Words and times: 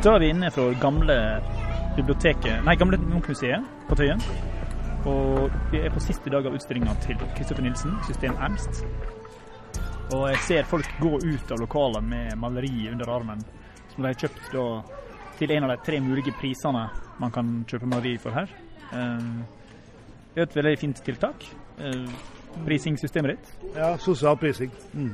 Da 0.00 0.14
er 0.16 0.22
vi 0.22 0.30
inne 0.32 0.48
fra 0.48 0.62
gamle 0.80 1.14
biblioteket, 1.92 2.62
nei, 2.64 2.72
gamle 2.80 2.96
Munch-museet 3.02 3.66
på 3.84 3.96
Tøyen. 4.00 4.22
Og 5.04 5.50
vi 5.68 5.82
er 5.84 5.92
på 5.92 6.00
siste 6.00 6.32
dag 6.32 6.46
av 6.48 6.54
utstillinga 6.56 6.94
til 7.04 7.20
Kristoffer 7.36 7.66
Nilsen, 7.66 7.98
System 8.06 8.38
Ernst. 8.40 8.80
Og 10.16 10.24
jeg 10.30 10.40
ser 10.46 10.70
folk 10.70 10.88
gå 11.02 11.18
ut 11.20 11.52
av 11.52 11.60
lokalet 11.60 12.08
med 12.14 12.32
maleri 12.40 12.88
under 12.88 13.12
armen, 13.12 13.44
som 13.90 14.00
de 14.00 14.08
har 14.08 14.16
kjøpt 14.22 14.48
da, 14.54 14.64
til 15.36 15.52
en 15.58 15.68
av 15.68 15.74
de 15.74 15.78
tre 15.90 16.00
mulige 16.00 16.32
prisene 16.40 16.86
man 17.20 17.36
kan 17.36 17.52
kjøpe 17.68 17.92
maleri 17.92 18.16
for 18.24 18.40
her. 18.40 18.48
Um, 18.96 19.42
det 20.32 20.46
er 20.46 20.48
et 20.48 20.60
veldig 20.62 20.76
fint 20.80 21.04
tiltak. 21.10 21.44
Uh, 21.76 22.08
Prisingssystemet 22.64 23.36
ditt. 23.36 23.52
Ja, 23.76 23.92
sosial 24.00 24.40
prising. 24.40 24.72
Mm. 24.96 25.12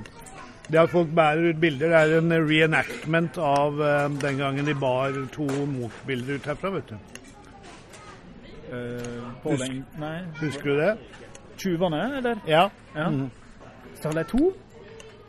Det 0.66 0.78
at 0.80 0.90
folk 0.90 1.12
bærer 1.14 1.50
ut 1.52 1.60
bilder, 1.62 1.92
det 1.92 1.98
er 1.98 2.18
en 2.18 2.32
reenactment 2.48 3.36
av 3.38 3.76
uh, 3.78 4.06
den 4.22 4.40
gangen 4.40 4.66
de 4.66 4.74
bar 4.74 5.14
to 5.34 5.46
Munch-bilder 5.46 6.40
ut 6.40 6.48
herfra, 6.50 6.72
vet 6.74 6.90
du. 6.90 6.96
Uh, 8.72 9.20
Husk- 9.44 9.98
nei, 10.02 10.16
Husker 10.40 10.72
du 10.72 10.80
det? 10.80 10.96
Tjuvene, 11.56 12.00
eller? 12.18 12.40
Ja. 12.50 12.64
Ja. 12.96 13.08
Mm. 13.08 13.30
Stjal 13.94 14.18
de 14.18 14.24
to? 14.24 14.50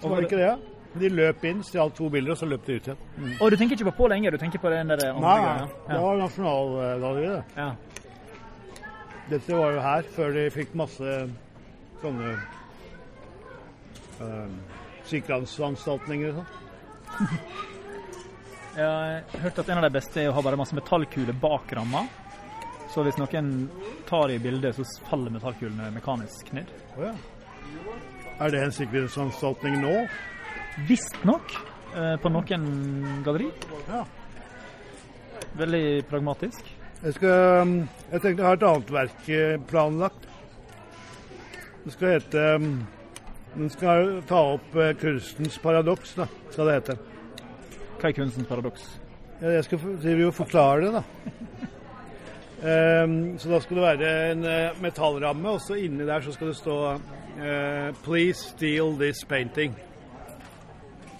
Så 0.01 0.09
var 0.09 0.15
det 0.17 0.31
ikke 0.31 0.41
det? 0.41 0.55
De 0.97 1.09
løp 1.13 1.43
inn, 1.45 1.61
stjal 1.63 1.91
to 1.93 2.09
bilder, 2.09 2.33
og 2.33 2.37
så 2.37 2.47
løp 2.49 2.65
de 2.65 2.79
ut 2.79 2.87
igjen. 2.89 3.03
Mm. 3.17 3.33
Og 3.41 3.51
du 3.51 3.57
tenker 3.57 3.77
ikke 3.77 3.91
på 3.91 3.97
Pål 4.01 4.15
Enger, 4.17 4.31
du 4.33 4.37
tenker 4.41 4.59
på 4.59 4.71
den 4.73 4.89
der 4.89 5.03
andre 5.11 5.21
Nei, 5.21 5.37
ja. 5.43 5.67
det 5.91 5.99
var 6.01 6.17
Nasjonalgalleriet, 6.23 7.35
det. 7.35 7.43
Ja. 7.61 7.69
Dette 9.29 9.57
var 9.59 9.71
jo 9.75 9.79
her 9.83 10.09
før 10.15 10.33
de 10.33 10.47
fikk 10.55 10.73
masse 10.79 11.15
sånne 12.01 12.33
uh, 14.21 14.49
sikkerhetsanstaltninger 15.11 16.31
og 16.31 16.39
sånn. 16.41 16.53
Jeg 18.77 18.85
har 18.85 19.41
hørt 19.41 19.57
at 19.57 19.69
en 19.73 19.79
av 19.79 19.87
de 19.87 19.95
beste 19.95 20.21
er 20.21 20.29
å 20.29 20.35
ha 20.37 20.41
bare 20.45 20.57
masse 20.59 20.75
metallkuler 20.77 21.33
bak 21.41 21.71
ramma. 21.73 22.03
Så 22.93 23.01
hvis 23.05 23.17
noen 23.17 23.47
tar 24.05 24.29
i 24.29 24.37
bildet, 24.41 24.77
så 24.77 24.85
faller 25.09 25.33
metallkulene 25.33 25.89
mekanisk 25.95 26.51
ned. 26.53 26.69
Oh, 26.93 27.07
ja. 27.07 27.15
Er 28.37 28.53
det 28.53 28.61
en 28.61 28.75
sikkerhetsanstaltning 28.75 29.79
nå? 29.81 29.95
Visstnok 30.85 31.55
eh, 31.97 32.15
på 32.21 32.29
noen 32.29 32.67
galleri. 33.25 33.49
Ja. 33.89 34.03
Veldig 35.57 35.85
pragmatisk. 36.11 36.69
Jeg, 37.01 37.15
skal, 37.17 37.61
um, 37.61 37.73
jeg 38.11 38.21
tenkte 38.21 38.43
jeg 38.43 38.47
har 38.47 38.59
et 38.59 38.67
annet 38.69 38.93
verk 38.93 39.31
eh, 39.33 39.57
planlagt. 39.69 40.29
Det 41.81 41.95
skal 41.95 42.13
hete 42.13 42.45
um, 42.61 42.71
Den 43.57 43.69
skal 43.73 44.19
ta 44.29 44.37
opp 44.53 44.75
eh, 44.77 44.91
kunstens 45.01 45.55
paradoks, 45.57 46.11
da, 46.13 46.27
skal 46.53 46.67
det 46.69 46.73
hete. 46.75 46.95
Hva 47.97 48.11
er 48.11 48.13
kunstens 48.13 48.45
paradoks? 48.45 48.83
Ja, 49.41 49.55
Jeg 49.55 49.63
skal 49.65 49.79
drive 50.03 50.27
og 50.29 50.35
forklare 50.37 50.83
det, 50.85 50.91
da. 50.93 51.01
Um, 52.61 53.15
så 53.41 53.49
da 53.49 53.59
skal 53.59 53.79
det 53.79 53.83
være 53.83 54.11
en 54.31 54.45
uh, 54.45 54.81
metallramme, 54.81 55.49
og 55.49 55.61
så 55.65 55.73
inni 55.73 56.05
der 56.05 56.21
så 56.21 56.35
skal 56.35 56.47
det 56.47 56.55
stå 56.55 56.77
uh, 56.93 57.89
'Please 58.03 58.53
steal 58.53 58.93
this 58.99 59.25
painting'. 59.25 59.73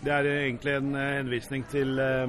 Det 0.05 0.13
er 0.13 0.29
egentlig 0.43 0.75
en 0.75 0.95
henvisning 0.95 1.65
til, 1.69 1.99
eh, 1.99 2.27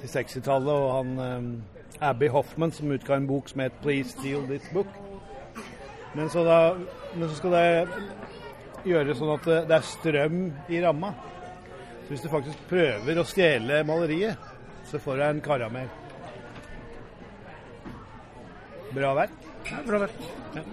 til 0.00 0.18
60-tallet 0.18 0.72
og 0.72 0.96
han 0.96 1.18
um, 1.18 1.62
Abby 2.00 2.28
Hoffman 2.28 2.72
som 2.72 2.90
utga 2.90 3.16
en 3.16 3.26
bok 3.26 3.48
som 3.48 3.60
het 3.60 3.72
'Please 3.82 4.10
steal 4.10 4.42
this 4.48 4.68
book'. 4.74 5.00
Men 6.14 6.28
så, 6.28 6.44
da, 6.44 6.74
men 7.16 7.28
så 7.28 7.36
skal 7.36 7.52
det 7.52 7.88
gjøre 8.86 9.14
sånn 9.18 9.32
at 9.36 9.44
det, 9.48 9.58
det 9.70 9.76
er 9.78 9.86
strøm 9.86 10.38
i 10.72 10.80
ramma. 10.84 11.12
Så 12.02 12.08
hvis 12.14 12.24
du 12.24 12.28
faktisk 12.32 12.64
prøver 12.70 13.20
å 13.22 13.24
stjele 13.28 13.82
maleriet, 13.88 14.48
så 14.90 14.98
får 15.00 15.20
du 15.20 15.24
en 15.28 15.42
karamell. 15.44 15.90
Bra 18.92 19.14
verk. 19.16 19.36
Ja, 19.70 19.78
bra 19.86 20.02
verk. 20.02 20.24
Ja. 20.56 20.64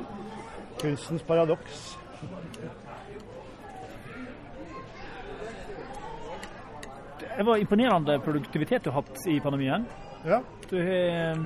Kunstens 0.81 1.24
paradoks. 1.28 1.86
Det 7.38 7.44
var 7.44 7.58
imponerende 7.58 8.19
produktivitet 8.19 8.84
du 8.84 8.90
har 8.90 9.02
hatt 9.02 9.28
i 9.28 9.40
pandemien. 9.40 9.86
Ja, 10.28 10.42
Du 10.69 10.75
har, 10.78 11.38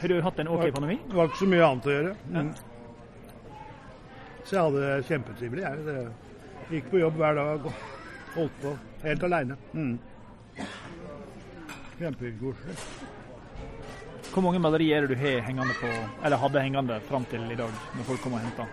har 0.00 0.08
du 0.08 0.20
hatt 0.22 0.38
en 0.38 0.48
OK 0.48 0.68
pandemi? 0.72 0.98
det 1.08 1.16
var 1.16 1.26
ikke 1.28 1.40
så 1.42 1.48
mye 1.50 1.64
annet 1.66 1.86
å 1.88 1.90
gjøre. 1.96 2.12
Mm. 2.30 2.52
Så 4.44 4.56
jeg 4.56 4.62
hadde 4.66 4.82
det 4.82 5.06
kjempetrivelig. 5.08 5.62
Jeg 5.62 5.84
Det 5.86 6.76
gikk 6.76 6.90
på 6.90 7.00
jobb 7.02 7.18
hver 7.20 7.34
dag 7.36 7.66
og 7.66 7.72
holdt 8.34 8.60
på 8.62 8.76
helt 9.02 9.24
aleine. 9.28 9.56
Mm. 9.72 9.98
Kjempekoselig. 11.98 12.76
Hvor 14.32 14.46
mange 14.46 14.62
malerier 14.64 15.02
er 15.04 15.10
du 15.10 15.14
har 15.18 15.42
hengende 15.44 15.74
på, 15.76 15.90
eller 16.24 16.40
hadde 16.40 16.62
hengende 16.64 17.00
fram 17.08 17.24
til 17.28 17.42
i 17.52 17.58
dag, 17.58 17.74
når 17.96 18.06
folk 18.08 18.22
kom 18.24 18.38
og 18.38 18.40
henta? 18.40 18.64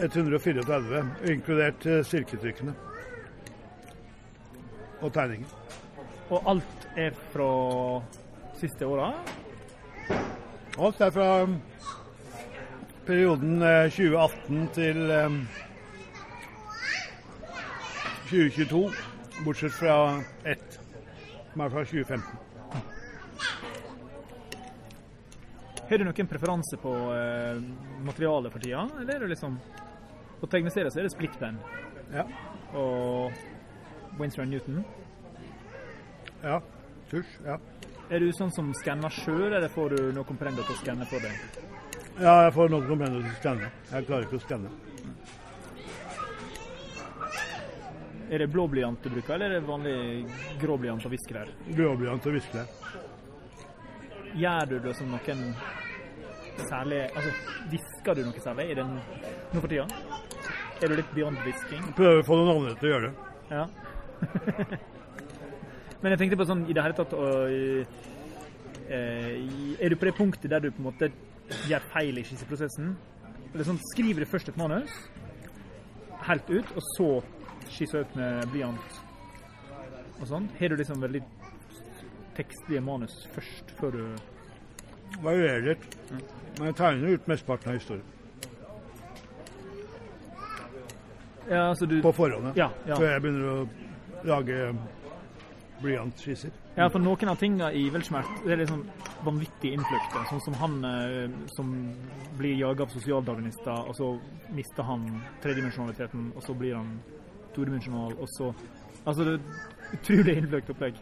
134, 0.00 1.02
inkludert 1.28 1.84
silketrykkene. 2.08 2.72
Og 5.02 5.12
tegninger. 5.12 5.52
Og 6.30 6.48
alt 6.48 6.88
er 6.96 7.12
fra 7.34 7.50
siste 8.56 8.88
åra? 8.88 9.10
Alt 10.78 11.00
er 11.04 11.12
fra 11.12 11.28
perioden 13.06 13.62
eh, 13.62 13.90
2018 13.90 14.68
til 14.76 15.00
um, 15.10 15.40
2022, 18.30 18.82
bortsett 19.44 19.74
fra 19.76 19.96
ett, 20.48 20.78
som 21.52 21.64
er 21.66 21.72
fra 21.74 21.84
2015. 21.84 22.22
Har 25.92 25.98
du 26.00 26.06
noen 26.08 26.28
preferanse 26.30 26.78
på 26.80 26.92
eh, 27.12 27.58
materialet 28.06 28.54
for 28.54 28.62
tida, 28.64 28.86
eller 29.00 29.14
er 29.18 29.24
det 29.26 29.32
liksom 29.34 29.58
På 30.40 30.48
tegneserier 30.50 30.88
så 30.90 31.02
er 31.02 31.06
det 31.06 31.12
splittpenn 31.12 31.58
Ja. 32.14 32.24
og 32.74 33.32
Winston 34.18 34.48
Newton. 34.50 34.80
ja. 36.42 36.60
Tusj. 37.12 37.28
Ja. 37.44 37.58
Er 38.10 38.20
du 38.24 38.30
sånn 38.32 38.50
som 38.56 38.72
skanner 38.80 39.12
sjøl, 39.12 39.52
eller 39.52 39.68
får 39.68 39.92
du 39.92 40.00
noen 40.16 40.38
prender 40.40 40.64
til 40.64 40.74
å 40.74 40.80
skanne 40.80 41.04
for 41.10 41.20
deg? 41.20 41.71
Ja, 42.20 42.34
jeg 42.46 42.54
får 42.56 42.72
noen 42.72 42.88
komprender 42.88 43.22
til 43.22 43.30
å 43.30 43.38
skanne. 43.40 43.68
Jeg 43.92 44.08
klarer 44.08 44.26
ikke 44.26 44.40
å 44.40 44.44
skanne. 44.46 44.72
Er 48.32 48.40
det 48.40 48.48
blå 48.48 48.64
blyant 48.72 49.02
du 49.04 49.10
bruker, 49.12 49.34
eller 49.34 49.50
er 49.50 49.60
det 49.60 49.68
vanlig 49.68 49.96
grå 50.60 50.78
blyant 50.80 51.04
og 51.04 51.12
viskelær? 51.12 51.50
Gråblyant 51.66 51.76
Blåblyant 51.76 52.28
og 52.30 52.36
viskelær. 52.38 52.68
Gjør 54.32 54.70
du 54.70 54.78
det 54.86 54.94
som 54.96 55.10
noen 55.12 55.42
særlig 56.68 57.00
Altså, 57.10 57.32
visker 57.72 58.16
du 58.16 58.22
noe 58.24 58.44
særlig 58.44 58.70
i 58.72 58.76
den 58.78 58.94
nå 58.96 59.60
for 59.60 59.68
tida? 59.68 59.84
Er 60.80 60.88
du 60.88 60.96
litt 60.98 61.12
beyond 61.14 61.38
visking? 61.46 61.84
Prøver 61.98 62.22
å 62.22 62.26
få 62.26 62.38
noen 62.38 62.54
andre 62.54 62.72
til 62.80 62.88
å 62.88 62.92
gjøre 62.94 63.10
det. 63.10 63.14
Ja. 63.52 63.66
Men 66.02 66.14
jeg 66.14 66.22
tenkte 66.22 66.40
på 66.40 66.48
sånn 66.48 66.64
i 66.66 66.74
det 66.74 66.82
hele 66.82 66.96
tatt 66.98 67.12
å 67.14 67.26
eh, 67.52 67.84
Er 69.76 69.92
du 69.92 69.96
på 69.98 70.08
det 70.08 70.16
punktet 70.16 70.50
der 70.50 70.64
du 70.64 70.72
på 70.72 70.80
en 70.82 70.88
måte 70.88 71.12
gjør 71.68 71.86
feil 71.92 72.18
i 72.18 72.24
skisseprosessen? 72.26 72.96
Eller 73.52 73.68
sånn, 73.68 73.80
Skriver 73.92 74.24
du 74.24 74.30
først 74.30 74.48
et 74.48 74.58
manus 74.60 74.92
helt 76.22 76.50
ut, 76.50 76.68
og 76.76 76.82
så 76.96 77.08
skisser 77.72 78.04
ut 78.04 78.16
med 78.16 78.46
blyant 78.52 79.00
og 80.20 80.28
sånn? 80.30 80.46
Har 80.58 80.70
du 80.70 80.78
liksom 80.78 81.02
veldig 81.02 81.22
tekstlige 82.36 82.80
manus 82.84 83.16
først, 83.34 83.74
før 83.80 83.96
du 83.96 84.04
Varierer 85.20 85.66
litt. 85.66 85.96
Men 86.56 86.70
jeg 86.70 86.76
tegner 86.78 87.16
ut 87.16 87.26
mesteparten 87.28 87.72
av 87.72 87.76
historien. 87.76 88.06
Ja, 91.50 91.66
altså 91.68 91.86
du 91.90 91.98
På 92.02 92.12
forhånd, 92.16 92.52
ja. 92.56 92.70
Ja, 92.70 92.70
ja. 92.88 92.96
Før 92.96 93.10
jeg 93.10 93.22
begynner 93.24 93.50
å 93.50 93.56
lage 94.30 94.58
blyantskisser. 95.82 96.52
Ja, 96.76 96.88
for 96.88 97.02
noen 97.02 97.30
av 97.32 97.40
tingene 97.40 97.70
i 97.76 97.84
Weltschmerz 97.92 98.28
det 98.46 98.54
er 98.56 98.70
sånn 98.70 98.84
vanvittig 99.26 99.74
innfløkte. 99.76 100.22
Sånn 100.30 100.44
som 100.46 100.58
han 100.60 100.78
eh, 100.88 101.34
som 101.56 101.72
blir 102.38 102.56
jaga 102.60 102.86
av 102.86 102.94
sosialdarwinister, 102.94 103.88
og 103.90 103.98
så 103.98 104.12
mister 104.56 104.86
han 104.88 105.08
tredimensjonaliteten, 105.44 106.30
og 106.36 106.46
så 106.46 106.56
blir 106.56 106.78
han 106.78 106.94
todimensjonal, 107.56 108.16
og 108.18 108.30
så 108.38 108.54
Altså, 109.02 109.24
det 109.24 109.32
er 109.34 109.96
utrolig 109.96 110.36
innfløkt 110.38 110.68
opplegg. 110.70 110.98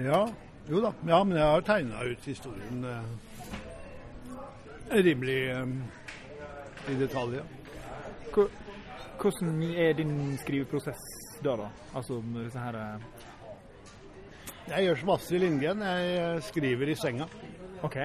Ja, 0.00 0.22
jo 0.70 0.80
da. 0.80 0.92
Ja, 1.04 1.18
men 1.24 1.36
jeg 1.36 1.44
har 1.44 1.64
tegna 1.66 2.04
ut 2.08 2.24
historien 2.24 2.84
eh, 2.88 3.02
rimelig 5.04 5.50
eh, 5.52 5.66
i 6.88 6.96
detalj. 6.96 7.42
Hvordan 8.32 9.62
er 9.76 9.92
din 10.00 10.38
skriveprosess 10.40 11.02
da, 11.44 11.56
da? 11.60 11.68
Altså 11.94 12.22
med 12.24 12.44
disse 12.46 12.58
her 12.58 12.78
eh, 12.80 13.04
Jeg 14.70 14.86
gjør 14.86 15.00
som 15.00 15.10
Astrid 15.16 15.42
Lindgren. 15.42 15.82
Jeg 15.82 16.42
skriver 16.48 16.92
i 16.92 16.94
senga. 16.98 17.26
OK. 17.82 17.96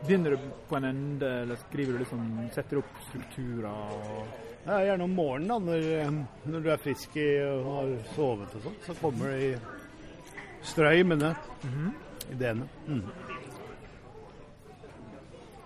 Begynner 0.00 0.30
du 0.36 0.44
på 0.68 0.76
en 0.78 0.84
ende, 0.90 1.30
eller 1.44 1.58
skriver 1.66 1.92
du 1.96 2.02
liksom 2.04 2.22
Setter 2.54 2.80
opp 2.80 3.00
strukturer 3.08 3.68
og 3.70 4.38
Ja, 4.66 4.76
gjerne 4.84 5.06
om 5.06 5.14
morgenen, 5.16 5.48
da, 5.48 5.56
når, 5.64 5.84
eh, 6.04 6.10
når 6.52 6.60
du 6.62 6.66
er 6.70 6.80
frisk 6.82 7.14
i, 7.16 7.28
og 7.48 7.64
har 7.64 7.92
sovet 8.12 8.56
og 8.58 8.64
sånn. 8.66 8.74
Så 8.84 8.94
kommer 9.00 9.30
det 9.32 9.40
i 9.40 10.66
strøymene, 10.68 11.30
Mhm. 11.64 11.94
ideene. 12.34 12.68
Mm. 12.86 13.02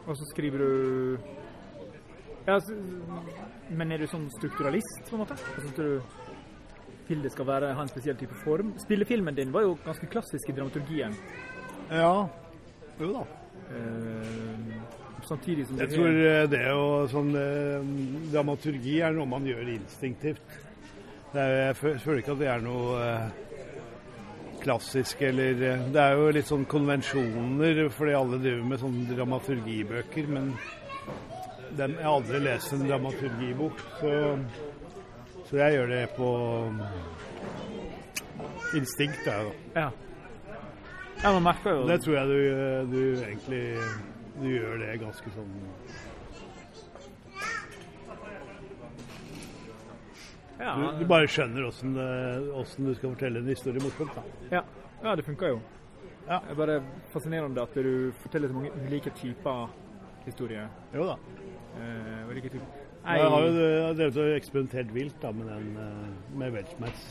Og 0.07 0.17
så 0.17 0.25
skriver 0.31 0.59
du 0.59 1.19
ja, 2.47 2.59
Men 3.71 3.93
er 3.93 3.99
du 3.99 4.07
sånn 4.07 4.31
strukturalist, 4.39 5.03
på 5.11 5.15
en 5.17 5.21
måte? 5.25 5.35
Hva 5.35 5.61
synes 5.61 5.75
du 5.77 6.03
vil 7.09 7.23
det 7.25 7.33
skal 7.35 7.49
være, 7.49 7.75
ha 7.77 7.85
en 7.85 7.93
spesiell 7.93 8.17
type 8.21 8.37
form? 8.45 8.75
Spillefilmen 8.83 9.37
din 9.37 9.53
var 9.55 9.67
jo 9.67 9.77
ganske 9.85 10.09
klassisk 10.11 10.51
i 10.51 10.57
dramaturgien. 10.57 11.15
Ja, 11.91 12.27
jo 13.01 13.13
da. 13.13 13.25
Eh, 13.75 14.75
samtidig 15.25 15.67
som 15.67 15.79
Jeg 15.79 15.89
det 15.89 15.97
tror 15.97 16.19
det 16.53 16.61
er 16.61 16.75
å 16.77 17.07
sånn 17.09 17.33
eh, 17.39 17.87
Dramaturgi 18.33 18.99
er 19.01 19.17
noe 19.17 19.29
man 19.29 19.47
gjør 19.49 19.73
instinktivt. 19.77 20.61
Det 21.33 21.41
er, 21.41 21.55
jeg 21.71 21.99
føler 22.05 22.21
ikke 22.23 22.37
at 22.37 22.43
det 22.43 22.51
er 22.53 22.65
noe 22.65 22.99
eh, 23.03 23.45
klassisk 24.65 25.23
eller 25.23 25.63
eh, 25.71 25.87
Det 25.93 26.03
er 26.03 26.17
jo 26.19 26.31
litt 26.37 26.51
sånn 26.51 26.67
konvensjoner 26.71 27.85
fordi 27.95 28.17
alle 28.17 28.41
driver 28.43 28.69
med 28.71 28.83
sånne 28.83 29.17
dramaturgibøker, 29.17 30.31
men 30.31 30.53
den, 31.75 31.97
jeg 31.99 32.07
har 32.07 32.13
aldri 32.13 32.41
lest 32.45 32.75
en 32.77 32.87
dramaturgibok, 32.87 33.81
så, 33.99 34.13
så 35.55 35.61
jeg 35.61 35.75
gjør 35.77 35.87
det 35.87 36.09
på 36.17 36.29
instinkt. 38.75 39.21
Jeg, 39.27 39.45
da. 39.75 39.81
Ja. 39.81 39.91
ja, 41.23 41.33
man 41.37 41.43
merker 41.43 41.77
jo 41.77 41.85
Det 41.87 42.01
tror 42.03 42.17
jeg 42.17 42.27
du, 42.27 42.39
eh, 42.51 42.89
du 42.91 43.23
egentlig 43.23 43.61
du 44.41 44.49
gjør 44.51 44.83
det 44.83 44.97
ganske 44.99 45.31
sånn 45.37 45.53
ja, 50.59 50.75
Du, 50.75 50.89
du 50.99 51.07
bare 51.07 51.31
skjønner 51.31 51.69
åssen 51.71 51.95
du 51.95 52.95
skal 52.99 53.15
fortelle 53.15 53.45
en 53.45 53.55
historie 53.55 53.85
morsomt. 53.85 54.11
da. 54.19 54.27
ja. 54.57 54.65
ja, 55.05 55.15
det 55.15 55.23
funker 55.29 55.55
jo. 55.55 55.61
Ja. 56.27 56.41
Det 56.41 56.57
er 56.57 56.63
bare 56.65 56.81
fascinerende 57.15 57.63
at 57.63 57.79
du 57.79 58.11
forteller 58.25 58.51
så 58.51 58.59
mange 58.59 58.75
ulike 58.83 59.15
typer 59.15 59.69
historier. 60.27 60.67
Jo 60.91 61.13
da. 61.13 61.21
Eh, 61.79 62.27
ulike 62.33 62.57
typer. 62.57 62.84
Jeg 63.05 63.29
har 63.31 63.43
jo 63.45 63.49
drevet 63.99 64.17
og 64.17 64.31
eksperimentert 64.33 64.93
vilt 64.95 65.17
da, 65.21 65.31
med 65.37 65.49
den 65.53 65.77
eh, 65.77 66.13
med 66.41 66.55
Weltschmerz. 66.55 67.03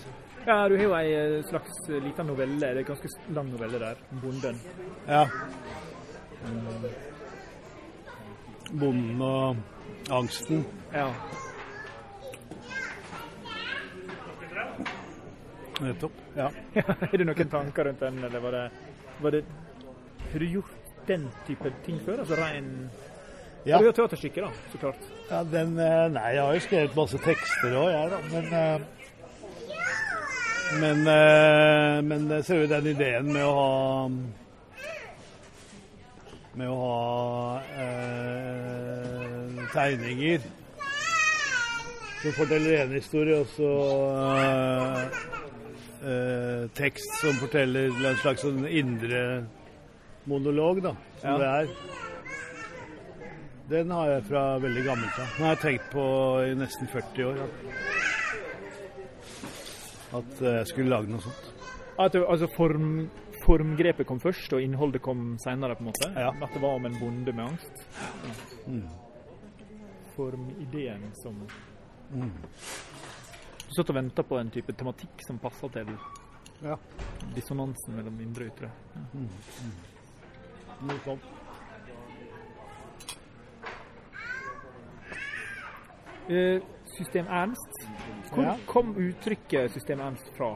Ja, 0.47 0.55
du 0.67 0.73
har 0.75 0.83
jo 0.83 0.95
ei 0.97 1.11
eh, 1.13 1.35
slags 1.45 1.83
liten 2.01 2.27
novelle, 2.27 2.57
det 2.59 2.69
er 2.71 2.79
en 2.81 2.87
ganske 2.87 3.11
lang 3.35 3.51
novelle 3.51 3.79
der, 3.79 4.01
om 4.11 4.23
bonden. 4.23 4.57
Ja. 5.07 5.27
Bonden 8.73 9.21
og 9.21 9.55
angsten. 10.09 10.65
Ja. 10.93 11.07
Nettopp. 15.81 16.19
Ja. 16.35 16.49
er 17.11 17.17
det 17.17 17.29
noen 17.29 17.49
tanker 17.53 17.91
rundt 17.91 18.01
den, 18.01 18.23
eller 18.25 18.41
var 18.41 18.57
det, 18.57 18.67
var 19.21 19.37
det 19.37 19.45
Har 20.31 20.39
du 20.39 20.45
gjort 20.45 21.01
den 21.07 21.27
type 21.47 21.69
ting 21.85 22.01
før? 22.01 22.23
Altså 22.23 22.35
rein 22.39 22.89
Ja. 23.65 23.77
Du 23.79 23.85
har 23.85 23.95
teaterstykker, 23.95 24.41
da, 24.41 24.51
så 24.71 24.77
klart. 24.77 24.95
ja, 25.29 25.43
den 25.43 25.77
eh, 25.79 26.09
Nei, 26.11 26.29
jeg 26.35 26.43
har 26.43 26.53
jo 26.57 26.63
skrevet 26.65 26.95
masse 26.97 27.19
tekster 27.23 27.75
òg, 27.79 27.89
jeg, 27.93 28.09
da. 28.11 28.19
Men 28.33 28.45
eh, 28.59 28.79
men, 30.81 31.07
eh, 31.07 32.01
men 32.01 32.23
jo 32.63 32.67
den 32.67 32.87
ideen 32.95 33.27
med 33.29 33.43
å 33.45 33.51
ha 33.53 34.09
Med 36.57 36.69
å 36.69 36.75
ha 36.77 37.61
eh, 37.81 39.63
tegninger 39.73 40.43
som 42.23 42.31
forteller 42.37 42.77
en 42.85 42.93
historie, 42.95 43.35
og 43.41 43.47
så 43.51 43.69
eh, 44.31 44.99
eh, 46.07 46.61
tekst 46.77 47.17
som 47.19 47.35
forteller 47.41 47.89
en 47.91 48.19
slags 48.21 48.45
sånn 48.45 48.63
indre 48.69 49.23
monolog, 50.29 50.79
da, 50.85 50.93
som 51.19 51.33
Ja. 51.33 51.37
det 51.41 51.49
er. 51.49 51.67
Den 53.69 53.91
har 53.95 54.09
jeg 54.11 54.23
fra 54.27 54.41
veldig 54.59 54.83
gammelt 54.85 55.19
av. 55.19 55.27
Den 55.37 55.45
har 55.45 55.53
jeg 55.55 55.61
tenkt 55.63 55.91
på 55.93 56.03
i 56.43 56.55
nesten 56.59 56.89
40 56.91 57.27
år. 57.29 57.37
At, 60.13 60.17
at 60.19 60.41
jeg 60.49 60.67
skulle 60.73 60.91
lage 60.91 61.09
noe 61.13 61.23
sånt. 61.23 61.49
At 62.03 62.17
altså 62.19 62.49
form, 62.57 62.89
formgrepet 63.45 64.07
kom 64.09 64.19
først, 64.21 64.53
og 64.57 64.61
innholdet 64.65 65.01
kom 65.05 65.37
seinere, 65.43 65.77
på 65.77 65.85
en 65.85 65.89
måte? 65.91 66.09
Ja. 66.17 66.31
At 66.43 66.53
det 66.53 66.61
var 66.63 66.75
om 66.79 66.85
en 66.89 66.99
bonde 66.99 67.33
med 67.33 67.45
angst? 67.45 67.85
Mm. 68.67 68.87
Formideen 70.17 71.09
som 71.23 71.39
Mm. 72.13 72.29
Du 73.63 73.71
satt 73.73 73.89
og 73.89 73.95
venta 73.95 74.21
på 74.27 74.37
en 74.37 74.49
type 74.53 74.73
tematikk 74.77 75.23
som 75.25 75.39
passa 75.41 75.65
til 75.73 75.87
Ja. 76.61 76.75
dissonansen 77.33 77.95
mellom 77.95 78.19
indre 78.21 78.45
og 78.45 78.51
ytre. 78.51 78.69
Ja. 78.93 79.01
Mm. 79.13 79.29
Eh, 80.91 81.17
System 86.93 87.27
Ernst. 87.27 87.81
Hvor 88.33 88.53
kom 88.69 88.93
uttrykket 88.95 89.71
System 89.73 89.99
Ernst 90.03 90.29
fra? 90.37 90.53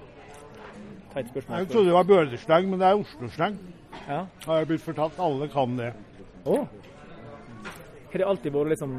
Teit 1.14 1.30
spørsmål. 1.31 1.60
Jeg 1.60 1.69
trodde 1.72 1.90
det 1.90 1.96
var 1.96 2.08
bølerslang, 2.08 2.69
men 2.69 2.80
det 2.80 2.88
er 2.88 3.02
Oslo-slang. 3.02 3.58
Ja. 4.08 4.22
Har 4.46 4.62
jeg 4.62 4.69
blitt 4.72 4.86
fortalt. 4.86 5.19
Alle 5.19 5.48
kan 5.52 5.78
det. 5.80 5.92
Oh. 6.46 6.68
Har 8.12 8.22
det 8.22 8.28
alltid 8.28 8.54
vært 8.56 8.72
liksom 8.75 8.96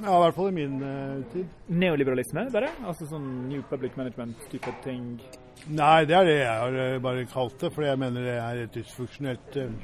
Ja, 0.00 0.14
i 0.14 0.20
hvert 0.22 0.36
fall 0.36 0.48
i 0.48 0.54
min 0.54 0.76
uh, 0.80 1.20
tid. 1.32 1.48
neoliberalisme, 1.68 2.46
bare? 2.54 2.70
Altså 2.86 3.08
sånn 3.10 3.26
New 3.50 3.62
Public 3.68 3.96
Management-type 3.98 4.72
ting? 4.84 5.16
Nei, 5.68 6.04
det 6.08 6.14
er 6.16 6.28
det 6.28 6.36
jeg 6.38 6.60
har 6.62 6.76
eh, 6.84 6.98
bare 7.02 7.26
kalt 7.28 7.58
det, 7.60 7.72
fordi 7.74 7.90
jeg 7.90 8.00
mener 8.00 8.24
det 8.24 8.36
er 8.40 8.60
et 8.62 8.76
dysfunksjonelt 8.78 9.58
eh, 9.60 9.74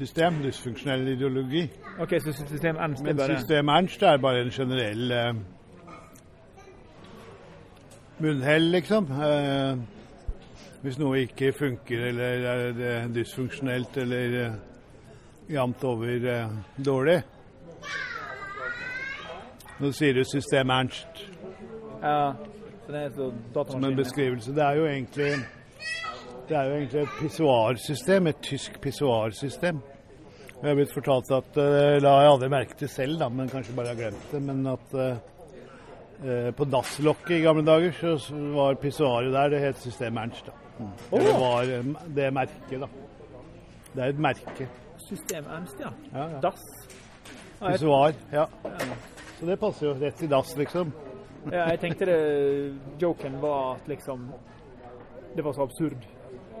system. 0.00 0.42
Dysfunksjonell 0.44 1.08
ideologi. 1.08 1.70
OK, 2.00 2.14
så 2.24 2.32
System 2.48 2.76
Ernst 2.76 3.00
er 3.00 3.06
Men 3.06 3.16
bare 3.16 3.38
system 3.38 3.68
Ernst 3.68 4.02
er 4.02 4.16
bare 4.16 4.42
en 4.42 4.50
generell 4.50 5.12
uh, 5.12 5.34
munnhell, 8.18 8.62
liksom. 8.62 9.10
Uh, 9.10 9.78
hvis 10.80 10.96
noe 10.98 11.20
ikke 11.26 11.52
funker 11.52 12.06
eller 12.08 12.46
er 12.48 13.08
dysfunksjonelt 13.12 13.96
eller 14.00 14.38
uh, 14.46 14.54
jevnt 15.52 15.84
over 15.84 16.28
uh, 16.32 16.56
dårlig. 16.84 17.20
Nå 19.80 19.92
sier 19.96 20.16
du 20.16 20.24
system 20.24 20.70
Ernst 20.70 21.26
Ja. 22.00 22.32
Så 22.86 22.92
det 22.92 23.00
er 23.04 23.10
så 23.14 23.64
som 23.70 23.84
en 23.84 23.96
beskrivelse. 23.96 24.54
Det 24.54 24.62
er 24.62 24.76
jo 24.76 24.86
egentlig 24.86 25.32
det 26.50 26.58
er 26.58 26.66
jo 26.66 26.78
egentlig 26.80 27.02
et 27.04 27.18
pissoarsystem, 27.20 28.26
et 28.26 28.38
tysk 28.42 28.78
pissoarsystem. 28.82 29.76
Jeg 30.60 30.66
har 30.66 30.74
blitt 30.76 30.92
fortalt 30.92 31.30
at 31.32 31.58
eh, 31.62 31.98
La 32.02 32.16
jeg 32.24 32.32
aldri 32.32 32.48
merke 32.52 32.74
til 32.80 32.90
selv, 32.90 33.20
da, 33.22 33.28
men 33.32 33.48
kanskje 33.48 33.76
bare 33.76 33.92
har 33.92 34.00
glemt 34.00 34.32
det. 34.34 34.40
Men 34.48 34.66
at 34.72 34.96
eh, 34.98 35.20
eh, 36.24 36.50
på 36.58 36.66
dasslokket 36.66 37.36
i 37.38 37.40
gamle 37.46 37.64
dager 37.64 37.94
så 37.94 38.16
var 38.56 38.80
pissoaret 38.82 39.32
der, 39.36 39.54
det 39.54 39.62
het 39.62 39.80
System 39.80 40.18
Ernst. 40.18 40.50
da. 40.50 40.58
Mm. 40.80 40.90
Oh. 40.90 41.22
Det 41.22 41.38
var 41.46 41.72
eh, 41.78 41.94
det 42.18 42.28
merket, 42.34 42.76
da. 42.82 42.90
Det 43.94 44.02
er 44.02 44.12
et 44.16 44.22
merke. 44.26 44.68
System 45.06 45.46
Ernst, 45.54 45.80
ja. 45.80 45.94
Ja, 46.10 46.28
ja. 46.34 46.44
Dass. 46.44 46.66
Pissoar. 47.62 48.14
Ja. 48.34 48.46
Så 49.38 49.46
det 49.46 49.60
passer 49.62 49.86
jo 49.86 49.98
rett 50.02 50.22
i 50.26 50.34
dass, 50.34 50.56
liksom. 50.58 50.90
ja, 51.46 51.70
jeg 51.70 51.80
tenkte 51.80 52.10
det 52.10 52.22
Joken 53.00 53.38
var 53.40 53.76
at 53.78 53.86
liksom 53.88 54.32
Det 55.36 55.44
var 55.44 55.54
så 55.54 55.62
absurd. 55.62 56.10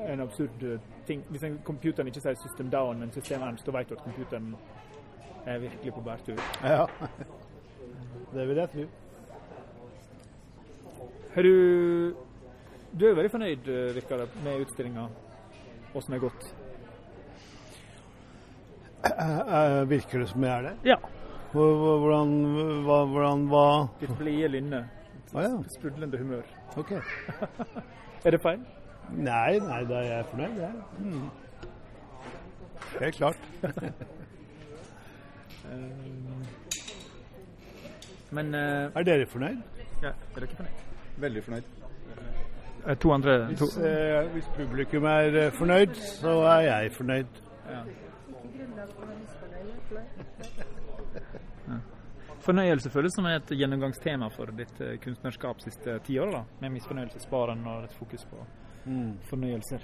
En 0.08 0.20
absurd 0.20 0.62
eh, 0.62 0.78
ting. 1.06 1.22
Hvis 1.30 1.42
en 1.44 1.58
computeren 1.64 2.06
ikke 2.08 2.20
sier 2.20 2.34
'system 2.34 2.70
down', 2.70 2.98
men 2.98 3.10
'system 3.12 3.42
arms, 3.42 3.62
da 3.62 3.70
vet 3.72 3.88
du 3.88 3.94
at 3.94 4.00
computeren 4.04 4.56
er 5.46 5.58
virkelig 5.58 5.92
på 5.94 6.00
bærtur. 6.00 6.36
Ja. 6.64 6.86
Det 8.34 8.48
vil 8.48 8.56
jeg 8.56 8.70
tro. 8.70 8.84
Har 11.34 11.42
du 11.42 12.14
Du 12.98 13.04
er 13.04 13.08
jo 13.10 13.14
veldig 13.14 13.30
fornøyd, 13.30 13.68
eh, 13.68 13.94
virker 13.94 14.16
det, 14.16 14.28
med 14.44 14.60
utstillinga. 14.60 15.08
Åssen 15.94 16.12
det 16.14 16.20
har 16.20 16.28
gått? 16.28 16.54
Eh, 19.04 19.80
eh, 19.80 19.84
Virker 19.88 20.18
det 20.18 20.28
som 20.28 20.42
jeg 20.44 20.50
er 20.58 20.62
det? 20.62 20.72
Ja. 20.84 20.96
Hvor- 21.52 21.76
hvor- 21.76 21.98
Hvordan 22.00 22.84
hva, 22.84 23.04
hvordan, 23.06 23.46
hva? 23.48 23.88
Ditt 24.00 24.18
blide 24.18 24.48
lynne. 24.48 24.88
Ah, 25.34 25.42
ja, 25.42 25.62
Sprudlende 25.78 26.18
humør. 26.18 26.42
ok. 26.76 26.90
Er 28.24 28.30
det 28.30 28.40
feil? 28.42 28.60
Nei, 29.16 29.58
nei, 29.58 29.84
da 29.88 29.94
er 30.00 30.02
jeg 30.16 30.24
fornøyd, 30.30 30.58
jeg. 30.60 30.72
Mm. 30.98 31.30
Helt 33.00 33.16
klart. 33.16 33.36
Men 38.30 38.54
uh, 38.54 38.60
Er 38.94 39.02
dere 39.06 39.26
fornøyd? 39.26 39.58
ja, 40.02 40.08
Er 40.08 40.40
dere 40.40 40.46
fornøyd? 40.56 40.76
Veldig 41.20 41.42
fornøyd. 41.44 41.64
Eh, 42.86 42.96
To 42.96 43.10
andre 43.12 43.34
to, 43.56 43.64
Hvis, 43.66 43.76
eh, 43.78 44.28
hvis 44.32 44.46
publikum 44.56 45.04
er 45.04 45.36
eh, 45.46 45.52
fornøyd, 45.52 45.94
så 45.94 46.30
er 46.54 46.60
jeg 46.60 46.92
fornøyd. 46.92 47.26
ja. 47.70 47.82
Fornøyelse 52.40 52.90
føles 52.90 53.12
som 53.14 53.26
et 53.28 53.50
gjennomgangstema 53.52 54.30
for 54.32 54.48
ditt 54.56 54.80
eh, 54.80 54.94
kunstnerskap 55.04 55.60
siste 55.60 55.98
tiåret, 56.06 56.32
da. 56.38 56.42
Med 56.62 56.70
misfornøyelsesbaren 56.78 57.66
og 57.68 57.84
et 57.84 57.92
fokus 57.98 58.24
på 58.30 58.36
Mm. 58.86 59.18
fornøyelser. 59.28 59.82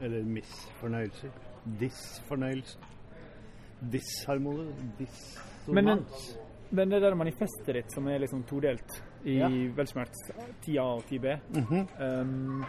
Eller 0.00 0.22
misfornøyelser. 0.22 1.30
Disfornøyelser. 1.80 2.80
Disharmoni. 3.92 4.64
Men 4.66 5.84
Dissonans. 5.84 6.38
Men 6.70 6.90
det 6.90 7.00
der 7.02 7.14
manifestet 7.16 7.74
ditt 7.74 7.92
som 7.94 8.06
er 8.12 8.18
liksom 8.20 8.42
todelt 8.44 8.98
i 9.24 9.38
Ja. 9.38 9.48
Velsmerts 9.48 10.30
10A 10.66 10.82
og 10.82 11.02
10B, 11.08 11.38
mm 11.54 11.64
-hmm. 11.64 12.20
um, 12.20 12.64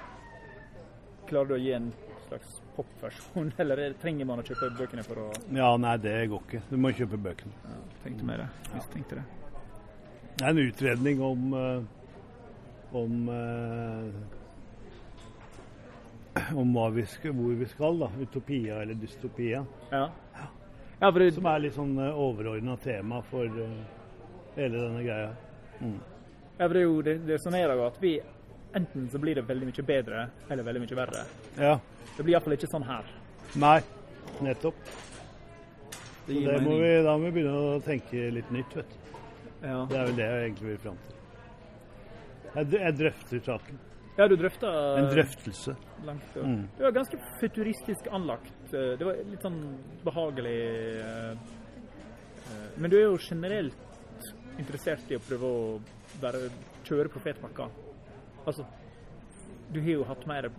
klarer 1.27 1.47
du 1.47 1.53
å 1.53 1.57
gi 1.57 1.71
en 1.73 1.91
slags 2.27 2.61
popversjon, 2.75 3.53
eller 3.59 3.77
er- 3.77 3.93
trenger 3.93 4.25
man 4.25 4.39
å 4.39 4.43
kjøpe 4.43 4.69
bøkene 4.77 5.03
for 5.03 5.15
å 5.15 5.31
Ja, 5.51 5.77
nei, 5.77 5.97
det 5.97 6.29
går 6.29 6.41
ikke. 6.47 6.61
Du 6.69 6.77
må 6.77 6.89
kjøpe 6.91 7.17
bøkene. 7.17 7.51
ja, 7.65 7.75
Tenkte 8.03 8.25
meg 8.25 8.37
det. 8.37 8.47
Hvis 8.73 8.85
ja. 8.85 8.93
tenkte 8.93 9.15
det. 9.15 9.23
Det 10.37 10.45
er 10.45 10.49
en 10.49 10.57
utredning 10.57 11.21
om 11.21 11.53
eh, 11.53 11.83
om 12.93 13.29
eh, 13.29 14.13
om 16.55 16.73
hva 16.75 16.89
vi 16.95 17.05
skal, 17.09 17.35
hvor 17.37 17.55
vi 17.59 17.67
skal, 17.69 17.99
da. 17.99 18.09
Utopia 18.21 18.81
eller 18.81 18.97
dystopia. 18.99 19.63
Ja. 19.91 20.09
ja, 20.99 21.11
for 21.11 21.19
det, 21.19 21.31
Som 21.37 21.49
er 21.51 21.63
litt 21.65 21.77
sånn 21.77 21.95
overordna 22.09 22.77
tema 22.83 23.21
for 23.29 23.45
eh, 23.45 23.77
hele 24.57 24.83
denne 24.83 25.03
greia. 25.05 25.31
Mm. 25.79 25.99
ja, 26.57 26.65
for 26.65 26.75
det 26.75 26.81
er 26.81 26.87
jo 26.87 27.01
det, 27.01 27.15
det 27.27 27.37
jeg 27.39 27.67
da 27.69 27.85
at 27.87 28.01
vi 28.01 28.17
enten 28.75 29.09
så 29.09 29.19
blir 29.21 29.35
det 29.35 29.45
veldig 29.47 29.69
mye 29.69 29.85
bedre, 29.85 30.25
eller 30.49 30.63
veldig 30.67 30.81
mye 30.83 30.97
verre. 30.97 31.23
Ja. 31.57 31.77
Det 32.15 32.23
blir 32.23 32.35
iallfall 32.35 32.57
ikke 32.57 32.69
sånn 32.69 32.85
her. 32.85 33.07
Nei, 33.59 33.79
nettopp. 34.45 34.81
Det 36.27 36.35
Så 36.35 36.41
det 36.45 36.57
må 36.61 36.75
vi, 36.77 36.89
da 37.05 37.15
må 37.17 37.29
vi 37.29 37.35
begynne 37.39 37.61
å 37.77 37.77
tenke 37.81 38.27
litt 38.35 38.51
nytt, 38.53 38.75
vet 38.77 38.91
du. 38.91 39.13
Ja. 39.63 39.79
Det 39.89 39.97
er 39.97 40.09
vel 40.11 40.17
det 40.19 40.27
jeg 40.27 40.43
egentlig 40.47 40.69
vil 40.69 40.81
fram 40.83 40.99
til. 41.05 41.15
Jeg, 42.49 42.67
jeg 42.75 42.97
drøfter 42.99 43.41
saken. 43.45 43.79
ja, 44.17 44.27
du 44.27 44.35
drøfter 44.35 44.99
En 44.99 45.09
drøftelse. 45.13 45.75
Langt 46.05 46.35
Mm. 46.35 46.67
Det 46.77 46.83
var 46.83 46.91
ganske 46.91 47.17
futuristisk 47.39 48.07
anlagt. 48.11 48.53
Eh, 48.73 48.97
Det 48.97 49.05
var 49.05 49.13
litt 49.25 49.41
sånn 49.41 49.59
behagelig 50.03 50.57
eh, 51.01 51.31
eh, 51.31 52.69
Men 52.77 52.89
du 52.91 52.97
er 52.97 53.03
jo 53.09 53.17
generelt 53.17 53.75
interessert 54.59 55.11
i 55.11 55.15
å 55.15 55.19
prøve 55.19 55.45
å 55.45 55.79
bare 56.21 56.49
kjøre 56.83 57.09
profetpakka. 57.09 57.69
Altså, 58.45 58.65
du 59.71 59.79
har 59.81 59.89
jo 59.91 60.03
hatt 60.03 60.25
mer 60.27 60.49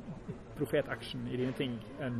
profetaction 0.56 1.26
i 1.28 1.36
dine 1.36 1.52
ting 1.52 1.78
enn 2.00 2.16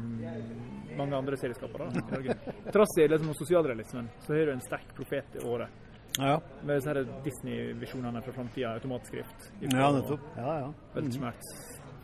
mange 0.96 1.16
andre 1.16 1.36
serieskapere 1.36 1.86
i 1.92 2.02
Norge. 2.10 2.36
Trass 2.72 2.96
i 2.98 3.06
liksom 3.08 3.34
sosialrealismen, 3.38 4.08
så 4.26 4.34
har 4.34 4.46
du 4.46 4.52
en 4.52 4.60
sterk 4.60 4.92
profet 4.96 5.36
i 5.40 5.44
året. 5.46 5.68
Ja, 6.18 6.40
Med 6.66 6.80
disse 6.80 7.04
Disney-visjonene 7.24 8.20
fra 8.24 8.32
framtida, 8.32 8.72
automatskrift. 8.74 9.50
ja 9.62 9.90
nettopp. 9.94 10.20
Ja, 10.36 10.58
ja. 10.64 10.72
Weltschmerz 10.94 11.52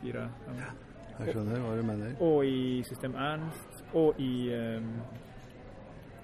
4. 0.03 0.29
Ja. 0.61 0.71
Jeg 1.17 1.33
skjønner 1.33 1.63
hva 1.65 1.77
du 1.79 1.83
mener. 1.89 2.15
og 2.21 2.45
i 2.45 2.83
System 2.89 3.15
Ernst, 3.17 3.85
og 3.95 4.19
i 4.21 4.53
um, 4.53 4.91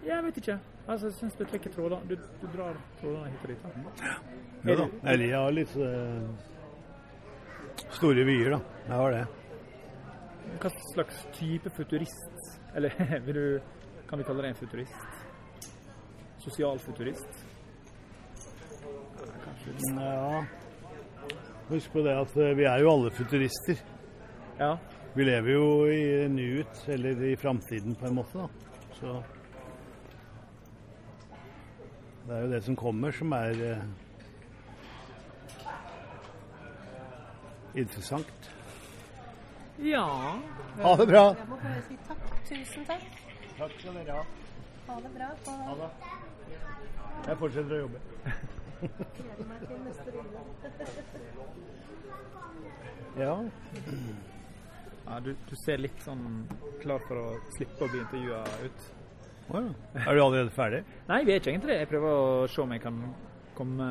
Jeg 0.05 0.25
vet 0.25 0.37
ikke. 0.43 0.59
Altså, 0.89 1.07
jeg 1.07 1.15
syns 1.15 1.37
du 1.39 1.45
trekker 1.45 1.71
tråder. 1.73 2.01
Du, 2.11 2.17
du 2.43 2.47
drar 2.57 2.77
trådene 3.01 3.31
hit 3.31 3.45
og 3.45 3.49
dit. 3.49 4.03
Ja. 4.03 4.15
Ja, 4.65 4.75
da. 4.79 4.89
Eller 5.13 5.25
jeg 5.27 5.39
har 5.39 5.55
litt 5.55 5.77
uh, 5.79 6.27
store 7.97 8.27
vyer, 8.27 8.57
da. 8.57 8.61
Jeg 8.89 8.99
har 9.01 9.17
det. 9.17 9.23
Hva 10.63 10.71
slags 10.93 11.23
type 11.33 11.71
futurist 11.77 12.51
Eller 12.77 12.93
vil 13.27 13.35
du 13.35 13.61
Kan 14.09 14.19
vi 14.19 14.25
kalle 14.27 14.43
det 14.43 14.51
en 14.53 14.59
futurist? 14.59 15.23
Sosial 16.43 16.79
futurist? 16.83 17.47
Ja, 19.23 19.33
kanskje. 19.45 19.75
Ja. 19.95 20.43
Husk 21.69 21.93
på 21.95 22.03
det 22.05 22.17
at 22.19 22.35
eh, 22.37 22.57
vi 22.59 22.67
er 22.67 22.83
jo 22.83 22.91
alle 22.91 23.13
futurister. 23.15 23.79
Ja. 24.59 24.79
Vi 25.15 25.25
lever 25.25 25.53
jo 25.53 25.87
i 25.93 26.29
nuet, 26.29 26.85
eller 26.89 27.23
i 27.25 27.37
framtiden 27.37 27.95
på 27.95 28.07
en 28.07 28.15
måte, 28.15 28.39
da. 28.39 28.49
Så 29.01 29.23
Det 32.27 32.37
er 32.37 32.41
jo 32.45 32.51
det 32.53 32.63
som 32.65 32.77
kommer, 32.77 33.11
som 33.11 33.33
er 33.33 33.51
eh, 33.51 33.83
interessant. 37.75 38.51
ja. 39.83 40.07
Ha 40.83 40.97
det 40.97 41.07
bra! 41.07 41.25
Jeg 41.35 41.49
må 41.49 41.57
bare 41.57 41.83
si 41.89 41.97
takk. 42.09 42.23
Tusen 42.49 42.85
takk. 42.89 43.03
Takk 43.59 43.75
skal 43.81 43.95
dere 43.99 44.13
ha. 44.17 44.23
Ha 44.87 44.97
det 45.03 45.11
bra. 45.19 45.29
Ha 45.67 45.75
det. 45.83 45.91
Jeg 47.27 47.39
fortsetter 47.43 47.75
å 47.77 47.81
jobbe. 47.85 47.99
gleder 48.83 49.47
meg 49.51 49.67
til 49.67 49.79
neste 49.85 50.09
runde. 50.17 50.41
Ja. 53.19 53.35
Ja 55.13 55.21
du, 55.21 55.35
du 55.49 55.57
ser 55.61 55.81
litt 55.83 55.99
sånn 56.01 56.23
klar 56.81 57.03
for 57.05 57.21
å 57.21 57.27
slippe 57.57 57.85
å 57.85 57.91
bli 57.93 58.01
intervjua 58.01 58.43
ut. 58.65 58.87
Å 59.53 59.61
ja. 59.61 59.73
Er 60.07 60.17
du 60.17 60.23
allerede 60.23 60.55
ferdig? 60.57 60.79
Nei, 61.11 61.19
vi 61.29 61.35
er 61.35 61.43
ikke 61.43 61.53
egentlig 61.53 61.75
det. 61.75 61.81
Jeg 61.83 61.91
prøver 61.91 62.15
å 62.23 62.47
se 62.49 62.63
om 62.63 62.73
jeg 62.73 62.85
kan 62.85 63.03
komme, 63.59 63.89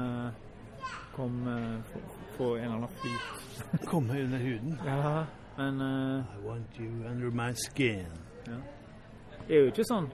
komme 1.14 1.58
få, 1.92 2.02
få 2.40 2.50
en 2.56 2.66
eller 2.66 2.80
annen 2.80 2.96
flyt. 3.04 3.86
Komme 3.92 4.18
under 4.24 4.42
huden. 4.42 4.74
Ja, 4.88 5.14
men 5.60 5.86
uh, 5.86 6.34
I 6.40 6.48
want 6.48 6.82
you 6.82 6.90
under 7.06 7.30
my 7.30 7.52
skin. 7.68 8.10
det 8.48 9.54
er 9.58 9.66
jo 9.66 9.70
ikke 9.70 9.84
sånn 9.86 10.08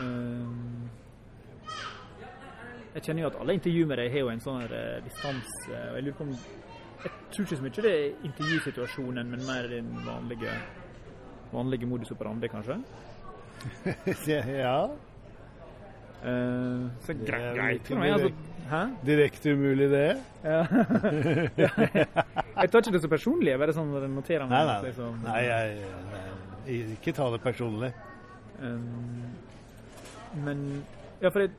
ehm, 0.00 0.88
Jeg 2.94 3.04
kjenner 3.04 3.22
jo 3.22 3.28
at 3.28 3.38
alle 3.42 3.54
intervjuer 3.58 3.90
med 3.92 4.00
deg 4.00 4.10
har 4.14 4.24
jo 4.24 4.32
en 4.32 4.42
sånn 4.42 4.64
eh, 4.66 4.98
distanse. 5.04 5.76
og 5.76 5.98
Jeg 6.00 6.06
lurer 6.08 6.18
på 6.18 6.26
om 6.26 6.34
Jeg 7.02 7.12
tror 7.32 7.46
ikke 7.46 7.58
så 7.58 7.64
mye 7.64 7.84
det 7.86 7.92
er 7.92 8.28
intervjusituasjonen, 8.28 9.30
men 9.32 9.44
mer 9.48 9.68
den 9.70 9.90
vanlige 10.06 10.54
vanlige 11.52 11.86
modus 11.86 12.10
operandi, 12.10 12.48
kanskje. 12.48 12.78
ja. 14.64 14.84
Uh, 16.22 16.90
så 17.00 17.12
Det 17.12 17.34
er 17.34 17.54
greit, 17.54 17.86
for 17.86 17.98
meg. 17.98 18.12
Altså. 18.12 18.30
Direkte 19.06 19.52
umulig, 19.52 19.90
det. 19.90 20.16
Ja. 20.44 20.62
jeg 22.62 22.70
tar 22.70 22.78
ikke 22.78 22.92
det 22.92 23.02
så 23.02 23.10
personlig. 23.10 23.50
Jeg 23.50 23.60
bare 23.60 23.74
sånn 23.76 23.90
noterer 24.14 24.46
meg. 24.46 24.54
Nei, 24.54 24.62
nei. 24.70 24.78
liksom, 24.86 25.18
nei 25.26 25.42
jeg, 25.44 25.90
nei, 26.12 26.78
ikke 26.96 27.14
ta 27.16 27.28
det 27.34 27.42
personlig. 27.42 27.92
Um, 28.62 29.34
men 30.46 30.64
ja, 31.20 31.28
for 31.28 31.42
det, 31.42 31.50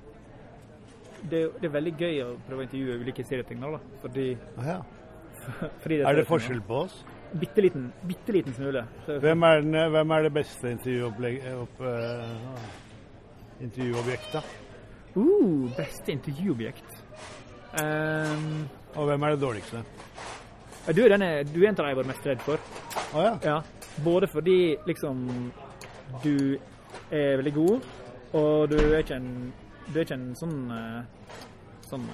det, 1.29 1.43
det 1.59 1.67
er 1.67 1.75
veldig 1.75 1.93
gøy 1.99 2.21
å 2.23 2.31
prøve 2.47 2.63
å 2.63 2.67
intervjue 2.69 3.01
ulike 3.03 3.27
serietegner. 3.27 3.77
Fordi, 4.01 4.31
ah, 4.57 4.69
ja. 4.71 4.79
Er 5.85 6.15
det 6.17 6.25
forskjell 6.27 6.61
på 6.67 6.83
oss? 6.85 7.03
Bitte 7.33 7.63
liten, 7.65 7.87
bitte 8.07 8.33
liten 8.35 8.53
smule. 8.53 8.83
Hvem 9.07 9.43
er, 9.47 9.61
den, 9.61 9.77
hvem 9.91 10.11
er 10.13 10.27
det 10.27 10.33
beste 10.35 10.69
eh, 11.89 12.67
intervjuobjektet? 13.65 14.51
uh, 15.15 15.69
beste 15.77 16.13
intervjuobjekt. 16.13 16.99
Um, 17.73 18.67
Og 18.95 19.07
hvem 19.09 19.23
er 19.23 19.33
det 19.33 19.41
dårligste? 19.41 19.81
du, 20.93 21.01
denne, 21.09 21.31
du 21.47 21.59
er 21.63 21.69
en 21.71 21.77
av 21.77 21.85
de 21.85 21.89
jeg 21.89 21.95
har 21.95 21.99
vært 22.01 22.11
mest 22.11 22.27
redd 22.27 22.45
for. 22.45 22.69
Oh, 23.15 23.23
ja. 23.23 23.33
Ja, 23.45 23.57
både 24.05 24.27
fordi 24.29 24.75
liksom 24.85 25.25
du 26.23 26.57
er 27.09 27.37
veldig 27.39 27.53
god, 27.53 27.91
og 28.33 28.69
du 28.69 28.77
er 28.77 28.99
ikke 29.01 29.17
en, 29.17 29.53
du 29.87 29.97
er 29.97 30.05
ikke 30.05 30.17
en 30.19 30.33
sånn 30.37 30.57
eh, 30.73 31.39
sånn 31.89 32.05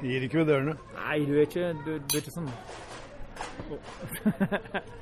eh, 0.00 0.08
Gir 0.08 0.26
ikke 0.26 0.40
ved 0.40 0.46
dørene. 0.52 0.74
Nei, 0.96 1.18
du 1.26 1.32
er 1.36 1.44
ikke, 1.46 1.72
du, 1.84 1.90
du 1.98 2.16
er 2.16 2.22
ikke 2.22 2.34
sånn 2.34 2.50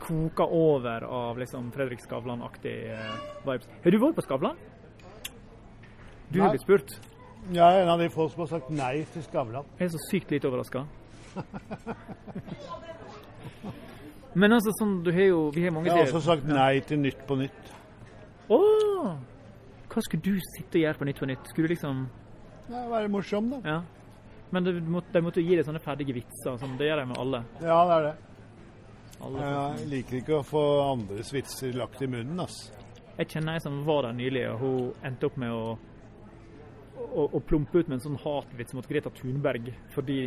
Koka 0.00 0.44
over 0.44 1.04
av 1.06 1.38
liksom 1.38 1.70
Fredrik 1.74 2.00
Skavlan-aktig 2.04 2.76
eh, 2.94 3.14
vibes. 3.46 3.68
Har 3.84 3.90
du 3.94 3.98
vært 4.02 4.18
på 4.18 4.26
Skavlan? 4.26 4.58
Du 6.30 6.40
har 6.42 6.52
blitt 6.54 6.64
spurt. 6.64 6.90
Jeg 7.50 7.64
er 7.64 7.82
en 7.82 7.90
av 7.90 7.98
de 8.00 8.08
folk 8.12 8.32
som 8.32 8.44
har 8.44 8.50
sagt 8.52 8.68
nei 8.74 9.04
til 9.14 9.22
Skavlan. 9.26 9.66
Jeg 9.78 9.88
er 9.88 9.92
så 9.94 10.02
sykt 10.10 10.30
lite 10.34 10.48
overraska. 10.50 10.80
Men 14.40 14.54
altså, 14.54 14.70
sånn, 14.78 15.00
du 15.06 15.10
har 15.14 15.26
jo 15.26 15.38
Vi 15.54 15.62
har 15.64 15.72
mange 15.74 15.90
Jeg 15.90 15.96
har 15.96 16.06
også 16.06 16.20
sagt 16.22 16.46
nei 16.46 16.80
til 16.86 16.98
Nytt 17.02 17.22
på 17.26 17.34
Nytt. 17.38 17.70
Åh! 18.50 19.08
Hva 19.90 20.02
skulle 20.06 20.22
du 20.22 20.36
sitte 20.54 20.78
og 20.78 20.84
gjøre 20.84 20.98
på 21.00 21.06
Nytt 21.08 21.22
på 21.22 21.28
Nytt? 21.30 21.50
Skulle 21.50 21.66
du 21.66 21.74
liksom 21.74 22.04
Ja, 22.70 22.84
Være 22.92 23.10
morsom, 23.10 23.50
da. 23.50 23.58
Ja. 23.66 23.78
Men 24.50 24.64
de 24.66 24.72
måtte, 24.82 25.12
de 25.14 25.22
måtte 25.22 25.40
jo 25.42 25.46
gi 25.46 25.56
deg 25.60 25.66
sånne 25.66 25.82
ferdige 25.84 26.16
vitser. 26.16 26.56
Sånn. 26.58 26.76
Det 26.78 26.88
gjør 26.88 27.02
de 27.02 27.06
med 27.12 27.20
alle. 27.22 27.42
Ja, 27.62 27.78
det 27.86 27.96
er 27.96 28.06
det. 28.08 28.14
alle 29.26 29.50
Jeg 29.52 29.88
liker 29.92 30.18
ikke 30.20 30.38
å 30.40 30.46
få 30.46 30.64
andres 30.88 31.32
vitser 31.34 31.76
lagt 31.78 32.02
i 32.02 32.08
munnen, 32.10 32.42
ass. 32.42 32.58
Jeg 33.20 33.28
kjenner 33.34 33.58
ei 33.58 33.62
som 33.62 33.82
var 33.84 34.06
der 34.08 34.16
nylig, 34.16 34.46
og 34.54 34.62
hun 34.64 35.06
endte 35.06 35.28
opp 35.28 35.36
med 35.40 35.52
å, 35.52 35.64
å, 36.96 37.26
å 37.36 37.40
plumpe 37.44 37.82
ut 37.82 37.90
med 37.90 37.98
en 37.98 38.04
sånn 38.06 38.20
hatvits 38.22 38.74
mot 38.74 38.86
Greta 38.88 39.12
Thunberg. 39.18 39.68
Fordi, 39.94 40.20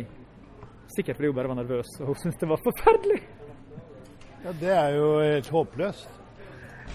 sikkert 0.94 1.18
fordi 1.18 1.32
hun 1.32 1.38
bare 1.40 1.50
var 1.50 1.58
nervøs, 1.58 1.90
og 2.00 2.12
hun 2.12 2.20
syntes 2.22 2.40
det 2.40 2.50
var 2.52 2.62
forferdelig. 2.64 3.22
Ja, 4.44 4.52
Det 4.60 4.72
er 4.76 4.94
jo 4.94 5.08
helt 5.24 5.50
håpløst. 5.50 6.20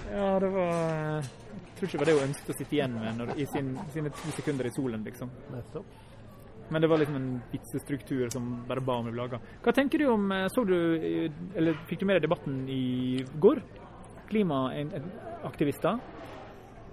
Ja, 0.10 0.40
det 0.42 0.50
var 0.54 0.74
Jeg 1.20 1.76
tror 1.78 1.88
ikke 1.88 1.98
det 1.98 2.00
var 2.00 2.10
det 2.10 2.16
hun 2.20 2.28
ønsket 2.30 2.52
å 2.54 2.58
sitte 2.58 2.76
igjen 2.78 2.96
med 2.96 3.18
når, 3.20 3.34
i 3.40 3.46
sin, 3.50 3.74
sine 3.94 4.12
ti 4.14 4.32
sekunder 4.38 4.68
i 4.70 4.72
solen, 4.76 5.04
liksom. 5.06 5.32
Nettopp. 5.54 5.98
Men 6.72 6.82
det 6.82 6.88
var 6.92 6.98
liksom 7.02 7.16
en 7.16 7.42
vitsestruktur 7.52 8.30
som 8.30 8.66
bare 8.68 8.82
ba 8.82 8.94
om 9.00 9.08
å 9.08 9.12
bli 9.12 9.18
laga. 9.20 9.40
Hva 9.64 9.72
tenker 9.74 9.98
du 10.00 10.06
om 10.12 10.32
eh, 10.32 10.48
Så 10.54 10.64
du 10.68 10.76
eh, 10.96 11.32
Eller 11.58 11.74
fikk 11.90 12.00
du 12.00 12.06
med 12.06 12.16
deg 12.20 12.28
debatten 12.30 12.68
i 12.70 13.18
går? 13.42 13.62
Klimaaktivister. 14.30 15.98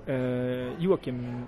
Eh, 0.07 0.73
Joakim 0.81 1.47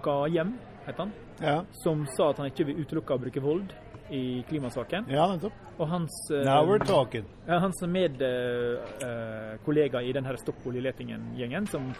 Skahjem, 0.00 0.52
heter 0.86 0.98
han, 1.06 1.12
Ja. 1.40 1.64
som 1.82 2.06
sa 2.16 2.28
at 2.30 2.36
han 2.38 2.46
ikke 2.50 2.64
vil 2.68 2.76
utelukke 2.84 3.14
å 3.14 3.18
bruke 3.18 3.40
vold 3.42 3.72
i 4.10 4.44
klimasaken. 4.48 5.04
ja, 5.08 5.26
nettopp. 5.32 5.52
Og 5.78 5.88
hans 5.88 6.30
eh, 6.30 6.44
Now 6.44 6.66
we're 6.68 6.84
talking. 6.86 7.24
ja, 7.48 7.58
hans 7.58 7.82
medkollega 7.82 10.02
i 10.02 10.12
denne 10.12 10.36
Stopp 10.38 10.66
oljeletingen-gjengen, 10.66 11.66
som 11.70 11.94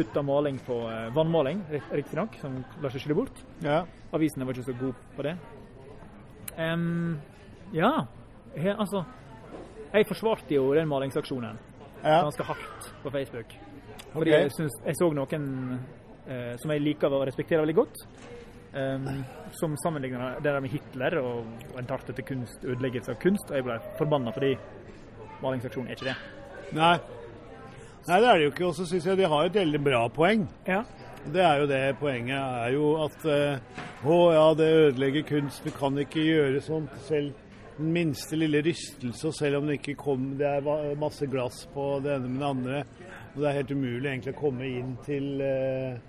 putta 0.00 0.22
maling 0.24 0.58
på 0.66 0.80
eh, 0.88 1.06
vannmaling, 1.14 1.62
rik- 1.70 1.92
riktignok, 2.00 2.40
som 2.40 2.58
lar 2.80 2.92
seg 2.94 3.04
skylle 3.04 3.18
bort. 3.20 3.40
Ja. 3.64 3.82
Avisene 4.16 4.48
var 4.48 4.56
ikke 4.56 4.70
så 4.72 4.76
gode 4.80 4.96
på 5.16 5.26
det. 5.28 5.36
Um, 6.58 7.18
ja, 7.72 7.92
he, 8.56 8.72
altså 8.74 9.04
Jeg 9.94 10.06
forsvarte 10.08 10.54
jo 10.54 10.72
den 10.74 10.88
malingsaksjonen 10.90 11.58
ja. 12.02 12.20
ganske 12.24 12.44
hardt 12.46 12.90
på 13.04 13.10
Facebook. 13.14 13.54
Fordi 14.10 14.12
Fordi 14.12 14.30
jeg, 14.34 14.50
synes, 14.56 14.76
jeg 14.86 14.98
så 14.98 15.08
noen 15.14 15.46
eh, 16.26 16.56
som 16.58 16.72
jeg 16.74 16.82
liker 16.82 17.12
og 17.14 17.26
respekterer 17.28 17.62
veldig 17.62 17.76
godt, 17.78 18.02
um, 18.74 19.08
som 19.60 19.76
sammenligner 19.84 20.38
det 20.40 20.50
der 20.50 20.60
med 20.64 20.70
Hitler 20.74 21.18
og, 21.22 21.46
en 21.78 21.86
tarte 21.90 22.14
til 22.16 22.26
kunst, 22.32 22.64
ødeleggelse 22.64 23.14
av 23.14 23.20
kunst. 23.22 23.50
Og 23.50 23.58
jeg 23.60 23.66
ble 23.68 23.78
forbanna 23.98 24.34
fordi 24.34 24.54
malingsaksjonen 25.42 25.90
er 25.90 25.98
ikke 25.98 26.10
det. 26.10 26.18
Nei. 26.78 26.94
Nei, 28.08 28.16
det 28.20 28.28
er 28.28 28.38
det 28.38 28.46
jo 28.46 28.54
ikke. 28.54 28.66
Og 28.70 28.74
så 28.78 28.86
syns 28.88 29.06
jeg 29.06 29.20
de 29.20 29.28
har 29.28 29.46
et 29.46 29.60
veldig 29.60 29.82
bra 29.84 30.06
poeng. 30.12 30.46
Ja. 30.68 30.82
Det 31.20 31.42
er 31.44 31.60
jo 31.60 31.68
det 31.68 31.80
poenget 32.00 32.38
er 32.40 32.70
jo 32.72 32.94
at 33.04 33.24
eh, 33.28 33.80
Å 34.08 34.18
ja, 34.32 34.44
det 34.56 34.68
ødelegger 34.86 35.26
kunst. 35.28 35.64
Du 35.64 35.74
kan 35.76 35.98
ikke 36.00 36.24
gjøre 36.24 36.62
sånt. 36.64 36.94
Selv 37.08 37.34
den 37.76 37.92
minste 37.92 38.36
lille 38.36 38.60
rystelse, 38.64 39.28
og 39.28 39.34
selv 39.36 39.60
om 39.60 39.68
det 39.68 39.78
ikke 39.78 39.96
kom 40.00 40.34
Det 40.36 40.48
er 40.48 40.96
masse 41.00 41.24
glass 41.30 41.62
på 41.72 41.94
det 42.04 42.16
ene 42.16 42.28
med 42.28 42.40
det 42.40 42.48
andre. 42.48 42.84
Og 43.34 43.42
det 43.42 43.48
er 43.48 43.58
helt 43.60 43.74
umulig 43.76 44.10
egentlig 44.10 44.34
å 44.34 44.40
komme 44.40 44.68
inn 44.68 44.96
til 45.06 45.28
eh, 45.44 46.00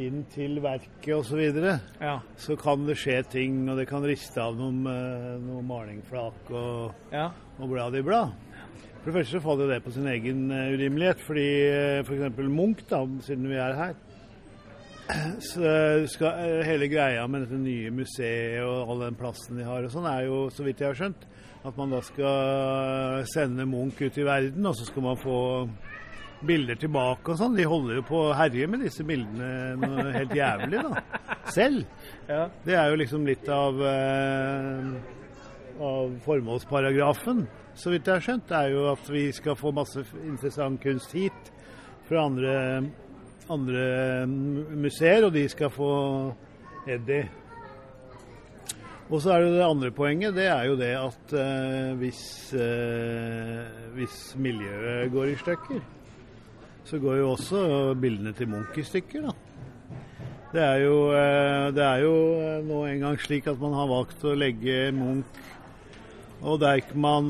inn 0.00 0.22
til 0.32 0.60
verket 0.64 1.10
osv. 1.14 1.32
Så, 1.32 1.38
videre. 1.38 1.76
Ja. 2.00 2.18
så 2.40 2.56
kan 2.60 2.86
det 2.86 2.96
skje 3.00 3.18
ting, 3.32 3.62
og 3.68 3.78
det 3.80 3.86
kan 3.90 4.04
riste 4.06 4.42
av 4.42 4.56
noen, 4.58 4.82
eh, 4.88 5.34
noen 5.42 5.68
malingflak 5.68 6.52
og 6.52 7.12
ja. 7.12 7.28
og 7.58 7.72
blad 7.72 7.96
i 7.98 8.04
blad. 8.06 8.32
For 9.02 9.10
det 9.10 9.16
første 9.16 9.34
så 9.34 9.42
faller 9.42 9.70
det 9.72 9.82
på 9.82 9.92
sin 9.94 10.06
egen 10.06 10.46
eh, 10.54 10.72
urimelighet, 10.76 11.22
fordi 11.26 11.46
f.eks. 12.06 12.42
Munch, 12.46 12.84
da, 12.90 13.02
siden 13.26 13.48
vi 13.50 13.58
er 13.58 13.78
her 13.78 13.94
så 15.50 15.62
skal 16.10 16.44
eh, 16.46 16.60
Hele 16.68 16.88
greia 16.90 17.24
med 17.26 17.46
dette 17.46 17.58
nye 17.58 17.90
museet 17.94 18.62
og 18.62 18.92
all 18.92 19.06
den 19.08 19.18
plassen 19.18 19.58
de 19.58 19.66
har 19.66 19.82
og 19.82 19.92
sånn, 19.92 20.06
er 20.08 20.28
jo, 20.28 20.44
så 20.54 20.66
vidt 20.66 20.82
jeg 20.82 20.92
har 20.92 21.00
skjønt, 21.00 21.26
at 21.62 21.78
man 21.78 21.94
da 21.94 22.02
skal 22.06 23.26
sende 23.30 23.66
Munch 23.68 24.00
ut 24.02 24.18
i 24.18 24.26
verden, 24.26 24.66
og 24.66 24.78
så 24.78 24.86
skal 24.86 25.06
man 25.10 25.18
få 25.20 25.40
bilder 26.46 26.78
tilbake 26.78 27.32
og 27.32 27.38
sånn. 27.38 27.56
De 27.58 27.66
holder 27.68 28.00
jo 28.00 28.04
på 28.06 28.20
å 28.26 28.36
herje 28.36 28.68
med 28.70 28.82
disse 28.86 29.06
bildene 29.06 30.12
helt 30.16 30.34
jævlig, 30.36 30.82
da. 30.82 31.02
Selv. 31.56 31.84
ja. 32.28 32.46
Det 32.64 32.76
er 32.78 32.90
jo 32.90 32.98
liksom 33.00 33.26
litt 33.28 33.48
av, 33.52 33.78
eh, 33.86 34.92
av 35.82 36.14
formålsparagrafen, 36.26 37.44
så 37.74 37.92
vidt 37.92 38.06
jeg 38.06 38.18
har 38.18 38.24
skjønt. 38.24 38.54
Er 38.56 38.72
jo 38.72 38.86
at 38.92 39.10
vi 39.10 39.26
skal 39.34 39.58
få 39.58 39.72
masse 39.74 40.04
interessant 40.24 40.80
kunst 40.82 41.14
hit 41.16 41.52
fra 42.08 42.26
andre, 42.28 42.56
andre 43.52 43.84
museer, 44.28 45.26
og 45.26 45.32
de 45.36 45.46
skal 45.50 45.72
få 45.72 45.92
Eddie. 46.86 47.28
Og 49.12 49.20
så 49.20 49.34
er 49.34 49.42
det 49.44 49.56
det 49.58 49.64
andre 49.66 49.90
poenget, 49.92 50.32
det 50.34 50.46
er 50.48 50.62
jo 50.70 50.76
det 50.80 50.92
at 50.96 51.32
eh, 51.36 51.90
hvis, 52.00 52.22
eh, 52.56 53.58
hvis 53.92 54.20
miljøet 54.40 55.12
går 55.12 55.34
i 55.34 55.34
stykker, 55.36 55.82
så 56.88 56.98
går 56.98 57.18
jo 57.20 57.32
også 57.34 57.58
bildene 58.00 58.32
til 58.32 58.48
Munch 58.48 58.78
i 58.80 58.86
stykker, 58.88 59.26
da. 59.28 59.34
Det 60.52 60.62
er, 60.62 60.78
jo, 60.84 60.96
eh, 61.16 61.66
det 61.76 61.84
er 61.84 62.00
jo 62.06 62.14
nå 62.64 62.80
engang 62.88 63.20
slik 63.20 63.46
at 63.52 63.60
man 63.60 63.76
har 63.76 63.90
valgt 63.92 64.24
å 64.24 64.32
legge 64.36 64.90
Munch 64.96 65.44
og 66.42 66.58
Deichman 66.62 67.28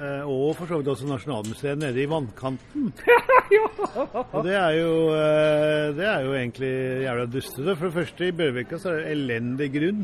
eh, 0.00 0.24
og 0.24 0.56
for 0.58 0.66
så 0.68 0.76
vidt 0.80 0.90
også 0.92 1.06
Nasjonalmuseet 1.08 1.78
nede 1.80 2.02
i 2.02 2.10
vannkanten. 2.10 2.84
Og 4.30 4.44
det 4.46 4.54
er 4.54 4.72
jo, 4.78 4.92
eh, 5.16 5.86
det 5.96 6.06
er 6.06 6.20
jo 6.24 6.32
egentlig 6.38 6.74
jævla 7.04 7.24
dustete. 7.26 7.76
For 7.76 7.84
det 7.88 7.96
første, 7.98 8.20
i 8.28 8.36
Bjørvika 8.38 8.74
så 8.78 8.86
er 8.92 8.96
det 9.00 9.10
elendig 9.16 9.68
grunn. 9.74 10.02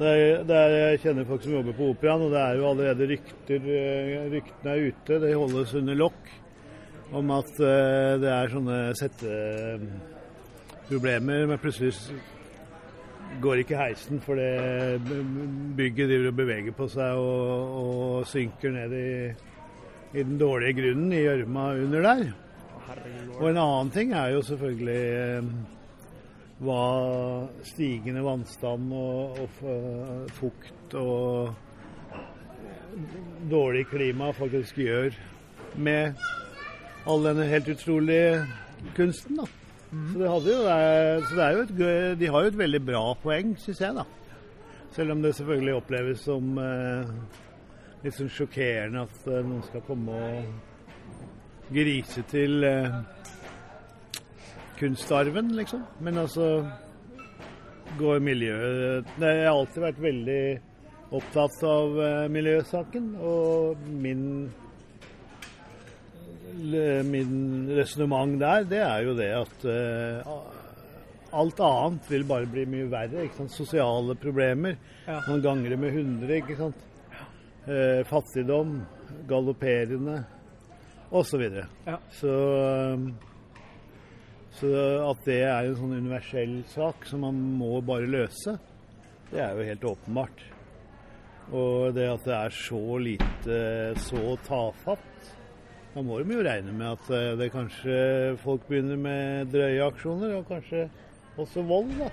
Der, 0.00 0.14
er, 0.16 0.56
er, 0.56 0.70
jeg 0.90 1.00
kjenner 1.04 1.28
folk 1.28 1.42
som 1.44 1.56
jobber 1.56 1.74
på 1.76 1.90
operaen, 1.92 2.24
og 2.26 2.30
det 2.34 2.42
er 2.42 2.52
jo 2.58 2.70
allerede 2.70 3.08
rykter, 3.12 3.60
eh, 3.76 4.26
ryktene 4.34 4.70
er 4.74 4.84
ute. 4.90 5.12
Det 5.24 5.40
holdes 5.42 5.70
under 5.80 5.94
lokk 5.98 6.24
om 7.10 7.26
at 7.34 7.52
det 8.22 8.30
er 8.30 8.52
sånne 8.52 8.76
setteproblemer. 8.94 11.40
med 11.50 11.58
plutselig 11.58 11.90
går 13.40 13.62
ikke 13.62 13.78
heisen, 13.78 14.20
for 14.24 14.38
det 14.40 15.00
bygget 15.76 16.10
driver 16.10 16.28
og 16.32 16.38
beveger 16.40 16.76
på 16.76 16.88
seg 16.90 17.18
og, 17.22 17.74
og 17.80 18.28
synker 18.28 18.74
ned 18.74 18.94
i, 18.98 19.10
i 20.18 20.22
den 20.22 20.38
dårlige 20.40 20.76
grunnen, 20.80 21.12
i 21.14 21.22
gjørma 21.24 21.66
under 21.84 22.08
der. 22.08 22.24
Og 23.38 23.50
en 23.50 23.60
annen 23.60 23.92
ting 23.94 24.12
er 24.18 24.32
jo 24.34 24.42
selvfølgelig 24.42 25.02
eh, 25.14 25.50
hva 26.60 26.80
stigende 27.64 28.24
vannstand 28.26 28.90
og, 28.92 29.38
og 29.44 30.34
fukt 30.36 30.98
og 30.98 31.54
dårlig 33.50 33.86
klima 33.92 34.32
faktisk 34.36 34.82
gjør 34.82 35.14
med 35.78 36.18
all 37.08 37.24
denne 37.24 37.46
helt 37.48 37.70
utrolige 37.72 38.42
kunsten. 38.98 39.40
da. 39.40 39.59
Så, 39.90 40.18
det 40.18 40.54
jo, 40.54 40.62
så 41.26 41.36
det 41.36 41.46
jo 41.56 41.62
et, 41.64 41.70
de 42.20 42.28
har 42.30 42.44
jo 42.44 42.50
et 42.52 42.58
veldig 42.58 42.80
bra 42.86 43.04
poeng, 43.22 43.56
syns 43.58 43.80
jeg. 43.82 43.94
da. 43.96 44.04
Selv 44.94 45.16
om 45.16 45.22
det 45.22 45.34
selvfølgelig 45.34 45.74
oppleves 45.74 46.22
som 46.26 46.58
eh, 46.62 47.10
litt 48.04 48.16
sånn 48.16 48.30
sjokkerende 48.32 49.04
at 49.06 49.26
eh, 49.26 49.42
noen 49.46 49.64
skal 49.66 49.82
komme 49.86 50.20
og 50.30 51.72
grise 51.74 52.24
til 52.30 52.64
eh, 52.66 52.96
kunstarven, 54.80 55.52
liksom. 55.58 55.84
Men 56.00 56.22
altså 56.24 56.48
går 57.98 58.20
miljøet 58.22 59.08
Jeg 59.18 59.38
har 59.42 59.50
alltid 59.50 59.82
vært 59.82 60.02
veldig 60.02 60.42
opptatt 61.18 61.62
av 61.66 62.00
eh, 62.06 62.26
miljøsaken, 62.30 63.12
og 63.18 63.86
min 63.90 64.24
Min 67.10 67.70
resonnement 67.76 68.38
der, 68.40 68.66
det 68.68 68.80
er 68.84 69.06
jo 69.06 69.14
det 69.18 69.30
at 69.36 69.64
eh, 69.70 70.32
alt 71.32 71.60
annet 71.62 72.10
vil 72.10 72.26
bare 72.28 72.48
bli 72.50 72.66
mye 72.68 72.88
verre. 72.90 73.24
ikke 73.24 73.42
sant? 73.42 73.54
Sosiale 73.54 74.16
problemer. 74.18 74.76
Ja. 75.06 75.20
Man 75.28 75.42
ganger 75.44 75.74
det 75.74 75.80
med 75.80 75.94
100, 75.94 76.36
ikke 76.40 76.58
sant. 76.58 76.86
Eh, 77.70 78.02
fattigdom, 78.08 78.80
galopperende 79.28 80.22
osv. 81.10 81.42
Ja. 81.86 81.98
Så, 82.10 82.32
um, 82.94 83.10
så 84.50 84.70
at 85.10 85.26
det 85.26 85.42
er 85.44 85.68
en 85.68 85.76
sånn 85.78 85.98
universell 85.98 86.56
sak 86.70 87.06
som 87.08 87.26
man 87.26 87.38
må 87.60 87.80
bare 87.84 88.08
løse, 88.10 88.56
det 89.30 89.42
er 89.44 89.54
jo 89.54 89.68
helt 89.68 89.86
åpenbart. 89.92 90.42
Og 91.50 91.94
det 91.96 92.06
at 92.06 92.26
det 92.26 92.36
er 92.36 92.54
så 92.54 92.82
lite, 93.02 93.60
så 93.98 94.36
tafatt 94.46 95.09
Da 95.90 96.02
må 96.06 96.20
de 96.22 96.36
jo 96.36 96.42
regne 96.46 96.70
med 96.70 96.86
at 96.86 97.08
eh, 97.10 97.32
det 97.34 97.48
kanskje 97.50 97.94
folk 98.44 98.62
begynner 98.68 98.98
med 99.00 99.48
drøye 99.50 99.88
aksjoner, 99.88 100.36
og 100.38 100.46
kanskje 100.46 100.84
også 101.40 101.64
vold, 101.66 101.90
da. 101.98 102.10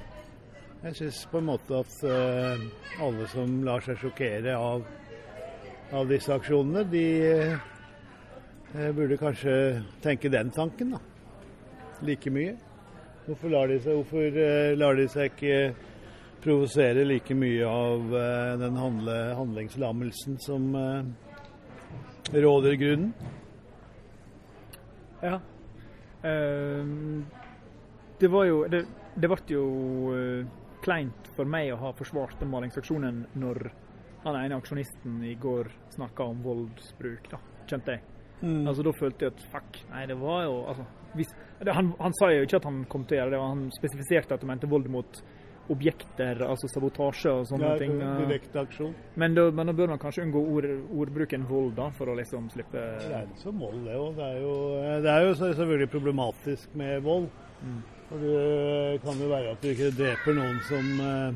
Jeg 0.81 0.97
syns 0.97 1.19
på 1.29 1.37
en 1.37 1.49
måte 1.51 1.81
at 1.83 1.99
eh, 2.09 2.63
alle 3.05 3.27
som 3.29 3.53
lar 3.67 3.85
seg 3.85 3.99
sjokkere 4.01 4.57
av, 4.57 4.81
av 5.93 6.09
disse 6.09 6.33
aksjonene, 6.33 6.87
de 6.89 7.05
eh, 7.37 8.89
burde 8.97 9.19
kanskje 9.21 9.53
tenke 10.01 10.33
den 10.33 10.49
tanken, 10.57 10.97
da. 10.97 11.03
Like 12.07 12.33
mye. 12.33 12.57
Hvorfor 13.29 13.53
lar 13.53 13.69
de 13.69 13.77
seg, 13.83 14.01
hvorfor, 14.01 14.41
lar 14.81 14.97
de 14.97 15.09
seg 15.11 15.33
ikke 15.35 15.57
provosere 16.41 17.05
like 17.05 17.35
mye 17.35 17.65
av 17.67 18.13
den 18.61 18.77
handle, 18.79 19.15
handlingslammelsen 19.37 20.37
som 20.41 20.71
råder 22.31 22.77
grunnen? 22.79 23.11
Ja. 25.21 25.39
Ehm, 26.27 27.25
det 28.19 28.29
var 28.33 28.45
jo 28.45 28.63
Det, 28.69 28.83
det 29.15 29.29
ble 29.29 29.37
jo 29.49 29.65
eh, 30.13 30.47
kleint 30.81 31.29
for 31.35 31.49
meg 31.49 31.71
å 31.73 31.79
ha 31.81 31.93
forsvart 31.97 32.39
den 32.41 32.51
malingsaksjonen 32.53 33.25
når 33.37 33.69
han 34.23 34.37
ene 34.39 34.57
aksjonisten 34.57 35.21
i 35.25 35.35
går 35.39 35.69
snakka 35.93 36.25
om 36.25 36.41
voldsbruk, 36.43 37.29
da, 37.31 37.39
kjente 37.69 37.95
jeg. 37.95 38.03
Mm. 38.41 38.67
Altså 38.67 38.85
Da 38.85 38.93
følte 38.93 39.25
jeg 39.25 39.33
at 39.33 39.43
fuck, 39.51 39.79
nei, 39.91 40.05
det 40.09 40.17
var 40.19 40.43
jo 40.45 40.57
altså 40.69 40.85
hvis, 41.17 41.31
det, 41.63 41.73
han, 41.73 41.93
han 41.97 42.13
sa 42.19 42.29
jo 42.33 42.43
ikke 42.45 42.59
at 42.59 42.67
han 42.67 42.83
kom 42.91 43.05
til 43.07 43.17
å 43.17 43.21
gjøre 43.21 43.33
det, 43.33 43.41
han 43.41 43.63
spesifiserte 43.73 44.35
at 44.35 44.43
han 44.43 44.51
mente 44.51 44.69
vold 44.69 44.89
mot 44.93 45.21
objekter, 45.69 46.39
altså 46.47 46.67
sabotasje 46.71 47.31
og 47.31 47.45
sånne 47.49 47.71
Ja, 47.73 47.77
ting. 47.77 47.95
eh. 48.01 48.17
direkte 48.27 48.59
aksjon. 48.61 48.93
Men 49.15 49.33
da, 49.35 49.49
men 49.51 49.67
da 49.67 49.73
bør 49.73 49.87
man 49.93 49.99
kanskje 49.99 50.23
unngå 50.27 50.41
ord, 50.55 50.67
ordbruken 51.03 51.43
vold, 51.49 51.73
da, 51.75 51.89
for 51.97 52.07
å 52.07 52.15
liksom 52.17 52.49
slippe 52.53 52.77
Det 52.99 53.11
er 53.13 53.25
ikke 53.27 53.41
som 53.43 53.59
vold, 53.59 53.83
det 53.85 53.95
òg. 53.95 54.15
Det 54.15 54.23
er 54.31 54.39
jo, 54.41 54.55
det 55.03 55.11
er 55.15 55.25
jo 55.27 55.33
selvfølgelig 55.41 55.89
problematisk 55.91 56.75
med 56.75 57.01
vold. 57.03 57.27
Mm. 57.63 57.81
For 58.07 58.17
det 58.23 59.01
kan 59.03 59.19
jo 59.19 59.27
være 59.33 59.51
at 59.51 59.61
du 59.61 59.67
ikke 59.73 59.91
dreper 59.97 60.37
noen 60.37 60.59
som 60.69 60.85
eh, 61.01 61.33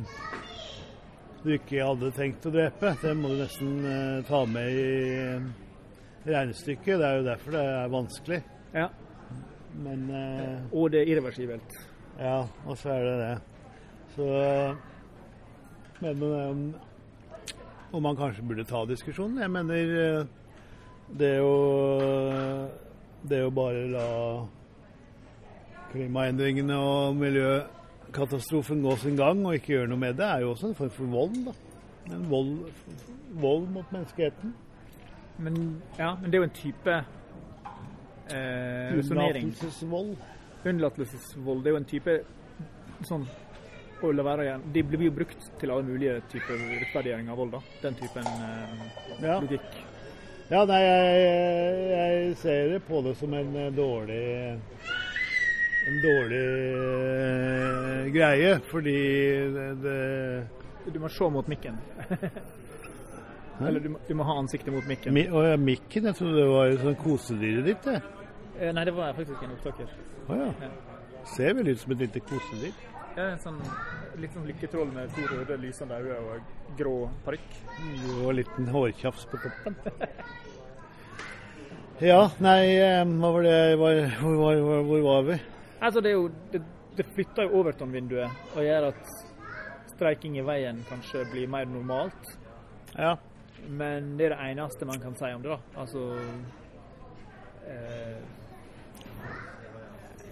du 1.44 1.50
ikke 1.58 1.84
hadde 1.84 2.12
tenkt 2.16 2.46
å 2.46 2.52
drepe. 2.54 2.94
Det 3.02 3.16
må 3.18 3.28
du 3.34 3.40
nesten 3.42 3.72
eh, 3.86 4.22
ta 4.30 4.44
med 4.46 4.72
i 4.72 6.32
regnestykket. 6.32 7.00
Det 7.02 7.08
er 7.08 7.18
jo 7.20 7.26
derfor 7.28 7.56
det 7.58 7.64
er 7.66 7.92
vanskelig. 7.96 8.42
Ja. 8.76 8.88
Men 9.82 10.04
eh, 10.14 10.60
Og 10.76 10.92
det 10.94 11.02
er 11.04 11.12
irreversibelt. 11.16 11.78
ja, 12.20 12.42
og 12.68 12.78
så 12.78 12.90
er 12.94 13.04
det 13.08 13.16
det. 13.22 13.32
Så 14.16 14.24
Men 16.00 16.20
men, 16.20 16.24
om, 16.24 16.76
om 17.92 18.04
man 18.04 18.18
kanskje 18.18 18.44
burde 18.44 18.66
ta 18.66 18.86
diskusjonen. 18.86 19.42
Jeg 19.42 19.52
mener 19.52 19.76
eh, 20.06 20.26
det 21.20 21.36
å 21.46 21.58
Det 23.22 23.44
å 23.46 23.52
bare 23.54 23.86
la 23.92 24.08
klimaendringene 25.92 26.78
og 26.80 27.16
miljøkatastrofen 27.20 28.82
gå 28.82 28.96
sin 28.98 29.18
gang 29.20 29.44
og 29.46 29.58
ikke 29.58 29.74
gjøre 29.76 29.92
noe 29.92 30.00
med 30.00 30.16
det, 30.18 30.26
er 30.26 30.46
jo 30.46 30.54
også 30.54 30.72
en 30.72 30.78
form 30.78 30.94
for 30.96 31.12
vold. 31.12 31.36
da. 31.46 31.54
En 32.16 32.24
vold, 32.32 32.54
vold 33.44 33.68
mot 33.76 33.92
menneskeheten. 33.92 34.56
Men, 35.38 35.60
ja, 36.00 36.16
men 36.16 36.32
det 36.32 36.38
er 36.38 36.42
jo 36.42 36.48
en 36.48 36.56
type 36.56 36.96
eh, 36.96 37.04
resonnering. 38.96 39.52
Unnlatelsesvold. 39.52 40.16
Unnlatelsesvold 40.66 41.64
det 41.64 41.72
er 41.72 41.76
jo 41.76 41.84
en 41.84 41.92
type 41.92 42.18
sånn 43.10 43.28
å 44.10 44.12
la 44.16 44.24
være 44.26 44.46
igjen. 44.48 44.62
De 44.74 44.82
blir 44.84 45.04
jo 45.08 45.12
brukt 45.20 45.48
til 45.62 45.72
alle 45.74 45.84
mulige 45.88 46.18
typer 46.32 46.58
rettferdiggjøring 46.82 47.30
av 47.30 47.38
vold. 47.42 47.52
da. 47.56 47.62
Den 47.84 47.96
typen 48.00 48.26
eh, 48.28 48.76
Ja. 49.22 49.40
logikk. 49.40 49.70
Ja, 50.52 50.66
nei, 50.68 50.80
jeg, 50.84 51.76
jeg 51.92 52.36
ser 52.42 52.70
det 52.74 52.82
på 52.88 53.02
det 53.06 53.14
som 53.18 53.34
en 53.34 53.54
eh, 53.56 53.70
dårlig 53.72 54.24
En 55.88 56.02
dårlig 56.04 56.42
eh, 56.82 58.10
greie, 58.14 58.50
fordi 58.72 58.98
det, 59.56 59.68
det 59.86 60.94
Du 60.94 61.00
må 61.00 61.10
se 61.10 61.30
mot 61.30 61.48
mikken. 61.48 61.78
Eller 63.62 63.80
du 63.80 63.90
må, 63.94 64.00
du 64.08 64.14
må 64.18 64.26
ha 64.26 64.36
ansiktet 64.42 64.74
mot 64.74 64.86
mikken. 64.90 65.14
mi, 65.14 65.28
Å 65.30 65.44
ja, 65.52 65.58
mikken, 65.62 66.08
jeg 66.10 66.18
trodde 66.18 66.40
det 66.42 66.48
var 66.50 66.72
sånn 66.82 66.96
kosedyret 67.02 67.68
ditt, 67.68 67.84
det. 67.86 68.00
Eh, 68.60 68.72
nei, 68.74 68.86
det 68.90 68.94
var 68.98 69.14
faktisk 69.18 69.44
en 69.46 69.54
opptaker. 69.56 69.92
Å 70.28 70.38
ja. 70.40 70.48
Ja. 70.66 70.72
Ser 71.36 71.54
vel 71.60 71.70
ut 71.70 71.80
som 71.80 71.94
et 71.94 72.02
lite 72.08 72.20
kosedyr. 72.26 72.74
Ja, 73.16 73.26
en 73.28 73.40
sånn, 73.44 73.58
litt 74.22 74.32
sånn 74.36 74.46
lykketroll 74.48 74.92
med 74.96 75.12
to 75.16 75.26
røde 75.28 75.58
lysende 75.60 75.98
øyne 76.00 76.20
og 76.32 76.76
grå 76.80 76.94
parykk. 77.26 77.56
Og 78.22 78.30
en 78.32 78.38
liten 78.40 78.70
hårtjafs 78.72 79.26
på 79.32 79.40
toppen. 79.44 79.76
Ja, 82.02 82.22
nei, 82.42 82.62
hva 83.06 83.30
var 83.36 83.44
det 83.46 83.58
var, 83.78 84.00
hvor, 84.22 84.38
var, 84.40 84.62
hvor, 84.66 84.86
hvor 84.88 85.04
var 85.06 85.28
vi? 85.28 85.36
Altså, 85.82 86.02
det 86.02 86.10
er 86.10 86.16
jo 86.16 86.30
Det, 86.54 86.62
det 86.98 87.06
flytter 87.14 87.46
jo 87.46 87.60
Overton-vinduet 87.60 88.56
og 88.56 88.64
gjør 88.66 88.88
at 88.90 89.12
streiking 89.92 90.40
i 90.40 90.46
veien 90.46 90.80
kanskje 90.90 91.28
blir 91.30 91.52
mer 91.52 91.68
normalt. 91.70 92.32
Ja. 92.96 93.18
Men 93.68 94.16
det 94.18 94.32
er 94.32 94.34
det 94.34 94.48
eneste 94.50 94.88
man 94.90 95.04
kan 95.04 95.14
si 95.20 95.30
om 95.36 95.44
det, 95.44 95.52
da. 95.54 95.60
Altså 95.84 96.08
eh, 97.68 98.18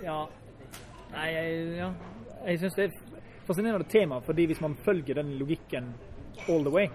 Ja. 0.03 0.23
Nei, 1.11 1.29
ja. 1.77 1.91
Jeg 2.45 2.59
syns 2.61 2.75
det 2.77 2.85
er 2.89 3.25
fascinerende 3.47 3.87
tema, 3.89 4.19
fordi 4.25 4.45
hvis 4.51 4.61
man 4.61 4.75
følger 4.85 5.15
den 5.21 5.33
logikken 5.39 5.91
all 6.47 6.63
the 6.63 6.71
way, 6.71 6.87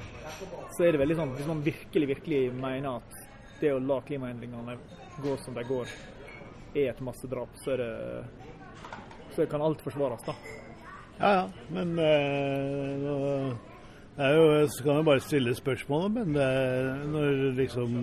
så 0.76 0.86
er 0.86 0.92
det 0.94 1.00
veldig 1.02 1.16
sånn 1.18 1.32
Hvis 1.36 1.46
man 1.50 1.60
virkelig, 1.66 2.06
virkelig 2.14 2.40
mener 2.54 2.96
at 3.02 3.18
det 3.60 3.72
å 3.74 3.78
la 3.82 3.98
klimaendringene 4.06 4.76
gå 5.22 5.36
som 5.44 5.54
de 5.54 5.64
går, 5.68 5.90
er 6.74 6.88
et 6.90 7.00
massedrap, 7.06 7.52
så 7.62 7.76
det 7.78 7.90
så 9.34 9.46
kan 9.50 9.62
alt 9.66 9.80
forsvares, 9.82 10.22
da. 10.26 10.34
Ja, 11.18 11.30
ja. 11.34 11.44
Men 11.74 11.92
eh, 11.98 12.90
nå, 13.02 13.14
det 14.16 14.26
er 14.28 14.34
jo, 14.38 14.44
så 14.70 14.84
kan 14.86 14.98
jeg 15.00 15.06
bare 15.08 15.22
stille 15.22 15.54
spørsmålet, 15.58 16.12
men 16.20 16.34
det, 16.36 16.44
er- 16.46 17.04
når 17.10 17.40
liksom 17.58 17.96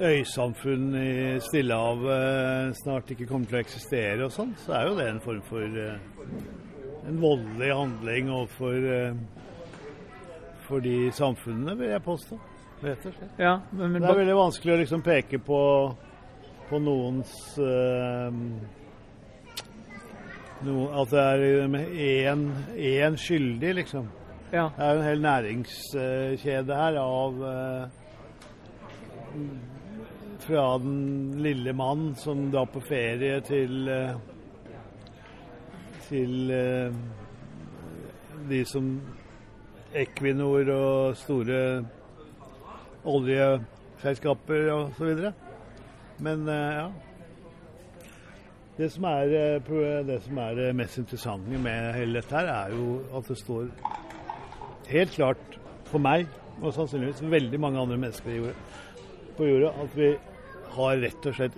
øysamfunn 0.00 0.94
i 0.96 1.40
Stillehavet 1.44 2.76
snart 2.80 3.10
ikke 3.12 3.26
kommer 3.28 3.46
til 3.50 3.58
å 3.58 3.62
eksistere 3.62 4.24
og 4.26 4.32
sånn, 4.32 4.54
så 4.64 4.76
er 4.78 4.88
jo 4.88 4.98
det 4.98 5.08
en 5.10 5.20
form 5.24 5.42
for 5.48 5.80
eh, 5.84 5.98
en 7.08 7.20
voldelig 7.20 7.72
handling 7.76 8.30
overfor 8.32 8.88
eh, 8.94 9.16
for 10.62 10.80
de 10.84 11.10
samfunnene, 11.12 11.74
vil 11.78 11.90
jeg 11.90 12.02
påstå. 12.04 12.38
Rett 12.82 13.06
og 13.06 13.14
slett. 13.14 13.34
Ja, 13.38 13.56
men, 13.70 13.92
men 13.92 14.02
Det 14.02 14.10
er 14.10 14.20
veldig 14.22 14.38
vanskelig 14.38 14.74
å 14.74 14.78
liksom 14.80 15.02
peke 15.06 15.38
på, 15.42 15.60
på 16.70 16.80
noens 16.82 17.34
eh, 17.60 18.30
no, 20.66 20.76
At 21.02 21.12
det 21.12 21.26
er 21.26 21.38
én, 22.22 23.18
skyldig, 23.18 23.74
liksom. 23.82 24.08
ja. 24.54 24.70
Det 24.76 24.86
er 24.86 24.94
jo 24.94 25.02
en 25.02 25.10
hel 25.10 25.26
næringskjede 25.26 26.80
her 26.80 26.98
av 27.02 27.44
eh, 27.50 28.00
Fra 30.52 30.78
den 30.78 31.42
lille 31.42 31.72
mann 31.72 32.10
som 32.14 32.50
drar 32.52 32.66
på 32.68 32.80
ferie 32.84 33.38
til 33.40 33.86
eh, 33.88 34.16
Til 36.04 36.50
eh, 36.52 36.96
de 38.50 38.58
som 38.68 38.90
Equinor 39.96 40.68
og 40.74 41.16
store 41.16 41.60
oljeselskaper 43.08 44.68
videre. 44.98 45.30
Men 46.20 46.42
eh, 46.48 46.74
ja. 46.76 46.84
Det 48.76 48.90
som, 48.92 49.06
er, 49.08 49.32
det 50.04 50.18
som 50.26 50.40
er 50.42 50.60
mest 50.76 50.98
interessante 51.00 51.62
med 51.64 51.94
hele 51.96 52.20
dette 52.20 52.36
her, 52.36 52.50
er 52.50 52.74
jo 52.76 52.98
at 53.16 53.30
det 53.30 53.38
står 53.40 53.70
helt 54.90 55.16
klart 55.16 55.56
for 55.88 56.04
meg, 56.10 56.28
og 56.60 56.76
sannsynligvis 56.76 57.24
veldig 57.24 57.60
mange 57.60 57.80
andre 57.80 57.98
mennesker 58.04 58.52
på 59.38 59.48
jorda, 59.48 59.72
at 59.86 59.96
vi 59.96 60.10
har 60.76 60.96
rett 61.02 61.26
og 61.30 61.34
slett 61.36 61.56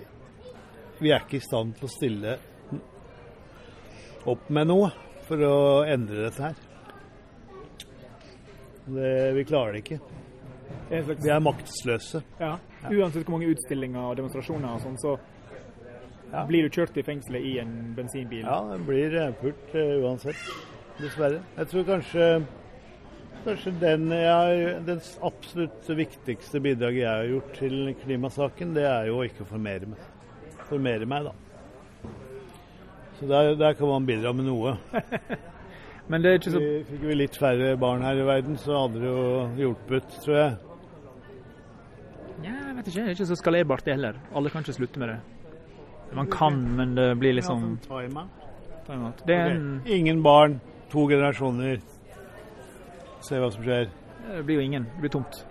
Vi 1.00 1.10
er 1.10 1.24
ikke 1.24 1.40
i 1.40 1.44
stand 1.44 1.74
til 1.78 1.88
å 1.88 1.92
stille 1.92 2.36
opp 4.30 4.46
med 4.48 4.70
noe 4.70 4.90
for 5.26 5.40
å 5.44 5.56
endre 5.88 6.26
dette 6.28 6.42
her. 6.42 6.54
Det, 8.86 9.32
vi 9.36 9.44
klarer 9.48 9.72
det 9.76 9.82
ikke. 9.84 9.98
Vi 10.90 11.30
er 11.32 11.42
maktesløse. 11.44 12.20
Ja. 12.40 12.54
Uansett 12.88 13.24
hvor 13.24 13.34
mange 13.38 13.48
utstillinger 13.52 14.10
og 14.10 14.18
demonstrasjoner 14.20 14.76
og 14.76 14.82
sånn, 14.84 14.98
så 15.00 15.16
Ja. 16.32 16.44
blir 16.46 16.62
du 16.66 16.70
kjørt 16.74 16.96
i 16.98 17.02
fengselet 17.06 17.44
i 17.46 17.58
en 17.62 17.94
bensinbil. 17.96 18.42
Ja, 18.44 18.60
det 18.72 18.80
blir 18.86 19.32
pult 19.40 19.74
uh, 19.74 20.04
uansett. 20.04 20.36
Dessverre. 20.98 21.42
Jeg 21.56 21.66
tror 21.70 21.84
kanskje 21.84 22.26
Kanskje 23.44 23.74
den, 23.76 24.08
jeg, 24.08 24.76
den 24.86 25.00
absolutt 25.20 25.88
viktigste 25.98 26.60
bidraget 26.64 27.02
jeg 27.02 27.10
har 27.10 27.26
gjort 27.28 27.50
til 27.58 27.80
klimasaken, 28.00 28.70
det 28.76 28.86
er 28.88 29.10
jo 29.10 29.18
å 29.20 29.26
ikke 29.26 29.44
formere 29.48 29.90
meg. 29.90 30.06
Formere 30.70 31.08
meg, 31.08 31.26
da. 31.28 31.34
Så 33.18 33.28
der, 33.28 33.52
der 33.60 33.76
kan 33.76 33.90
man 33.90 34.06
bidra 34.08 34.32
med 34.32 34.48
noe. 34.48 34.78
Men 36.08 36.24
det 36.24 36.30
er 36.30 36.40
ikke 36.40 36.52
så 36.52 36.60
Vi, 36.60 36.70
fikk 36.88 37.04
vi 37.08 37.16
litt 37.16 37.36
færre 37.40 37.74
barn 37.80 38.02
her 38.04 38.20
i 38.20 38.24
verden, 38.26 38.56
så 38.60 38.84
hadde 38.84 39.00
det 39.02 39.12
jo 39.12 39.28
hjulpet, 39.60 40.16
tror 40.24 40.36
jeg. 40.40 40.56
Ja, 42.44 42.52
jeg 42.52 42.74
vet 42.78 42.88
ikke. 42.88 42.98
Det 42.98 43.06
er 43.06 43.16
ikke 43.18 43.28
så 43.30 43.38
skalerbart, 43.40 43.84
det 43.84 43.96
heller. 43.98 44.20
Alle 44.36 44.52
kan 44.52 44.64
ikke 44.64 44.76
slutte 44.80 45.00
med 45.00 45.14
det. 45.14 45.20
Man 46.14 46.28
kan, 46.30 46.58
men 46.76 46.96
det 46.96 47.10
blir 47.18 47.36
liksom 47.36 47.78
Time-out. 47.88 49.22
Det 49.24 49.34
er 49.34 49.54
en 49.54 49.80
okay. 49.80 49.98
Ingen 49.98 50.20
barn, 50.22 50.60
to 50.92 51.06
generasjoner. 51.08 51.80
Se 53.24 53.40
hva 53.40 53.50
som 53.52 53.64
skjer. 53.64 53.88
Det 54.24 54.42
blir 54.44 54.60
jo 54.60 54.64
ingen. 54.64 54.86
Det 54.94 55.04
blir 55.04 55.12
tomt. 55.16 55.44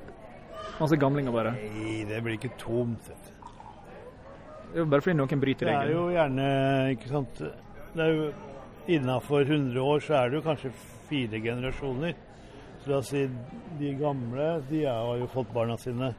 Masse 0.79 0.97
gamlinger, 0.97 1.33
bare. 1.33 1.53
Nei, 1.57 2.03
det 2.09 2.19
blir 2.25 2.37
ikke 2.37 2.53
tomt. 2.61 3.09
Det 4.73 4.79
er 4.79 4.83
jo 4.83 4.89
bare 4.89 5.05
fordi 5.05 5.17
noen 5.19 5.41
bryter 5.41 5.69
Det 5.69 5.73
er 5.77 5.91
jo 5.93 6.03
gjerne 6.09 6.45
ikke 6.95 7.09
sant 7.11 7.41
Det 7.93 8.01
er 8.01 8.15
jo 8.15 8.23
Innafor 8.89 9.45
100 9.45 9.77
år 9.79 10.01
så 10.03 10.15
er 10.17 10.31
det 10.31 10.39
jo 10.39 10.43
kanskje 10.43 10.71
fire 11.07 11.39
generasjoner. 11.39 12.15
Så 12.81 12.89
la 12.91 12.97
oss 12.97 13.11
si 13.13 13.21
de 13.79 13.91
gamle, 13.95 14.47
de 14.67 14.81
har 14.83 15.21
jo 15.21 15.29
fått 15.31 15.53
barna 15.55 15.77
sine. 15.79 16.09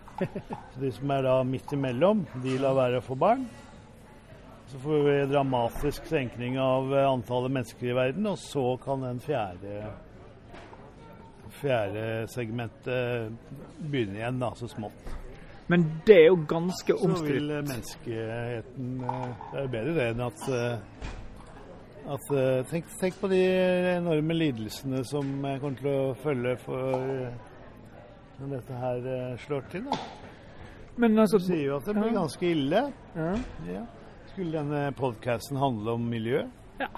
Så 0.73 0.81
de 0.81 0.93
som 0.97 1.13
er 1.13 1.27
da 1.27 1.35
midt 1.45 1.75
imellom, 1.77 2.23
de 2.41 2.55
lar 2.63 2.79
være 2.79 3.03
å 3.03 3.05
få 3.05 3.19
barn. 3.21 3.45
Så 4.71 4.81
får 4.81 5.05
vi 5.05 5.19
dramatisk 5.35 6.09
senkning 6.09 6.57
av 6.63 6.89
eh, 6.95 7.05
antallet 7.05 7.53
mennesker 7.53 7.91
i 7.91 7.99
verden, 7.99 8.31
og 8.33 8.41
så 8.41 8.65
kan 8.81 9.05
en 9.11 9.21
fjerde 9.21 9.83
fjerde 11.61 12.07
segmentet 12.33 13.33
begynne 13.79 14.19
igjen, 14.21 14.41
da, 14.43 14.51
så 14.59 14.69
smått. 14.71 15.15
Men 15.73 15.87
det 16.05 16.17
er 16.21 16.27
jo 16.29 16.41
ganske 16.49 16.97
Så 17.01 17.23
vil 17.25 17.51
eh, 17.51 17.63
menneskeheten 17.65 18.89
eh, 19.01 19.31
Det 19.53 19.59
er 19.59 19.63
jo 19.63 19.71
bedre 19.73 19.95
det 19.97 20.09
enn 20.13 20.21
at 20.27 20.43
eh, 20.53 21.13
at, 22.05 22.27
eh, 22.37 22.59
tenk, 22.69 22.91
tenk 23.01 23.17
på 23.17 23.31
de 23.33 23.41
enorme 23.95 24.37
lidelsene 24.37 25.01
som 25.09 25.31
kommer 25.41 25.79
til 25.79 25.89
å 25.89 26.15
følge 26.21 26.53
for 26.67 27.07
når 28.35 28.51
dette 28.51 28.81
her 28.83 29.07
slår 29.47 29.65
til. 29.73 29.87
Da. 29.89 29.97
Men 31.01 31.17
altså 31.23 31.41
Du 31.41 31.47
sier 31.47 31.65
jo 31.71 31.79
at 31.79 31.89
det 31.89 31.95
blir 31.97 32.13
ganske 32.13 32.51
ille. 32.51 32.83
ja. 33.17 33.35
Ja. 33.71 33.87
Skulle 34.35 34.59
denne 34.59 34.89
podkasten 34.99 35.57
handle 35.63 35.95
om 35.95 36.09
miljø? 36.11 36.41
Jeg 36.81 36.91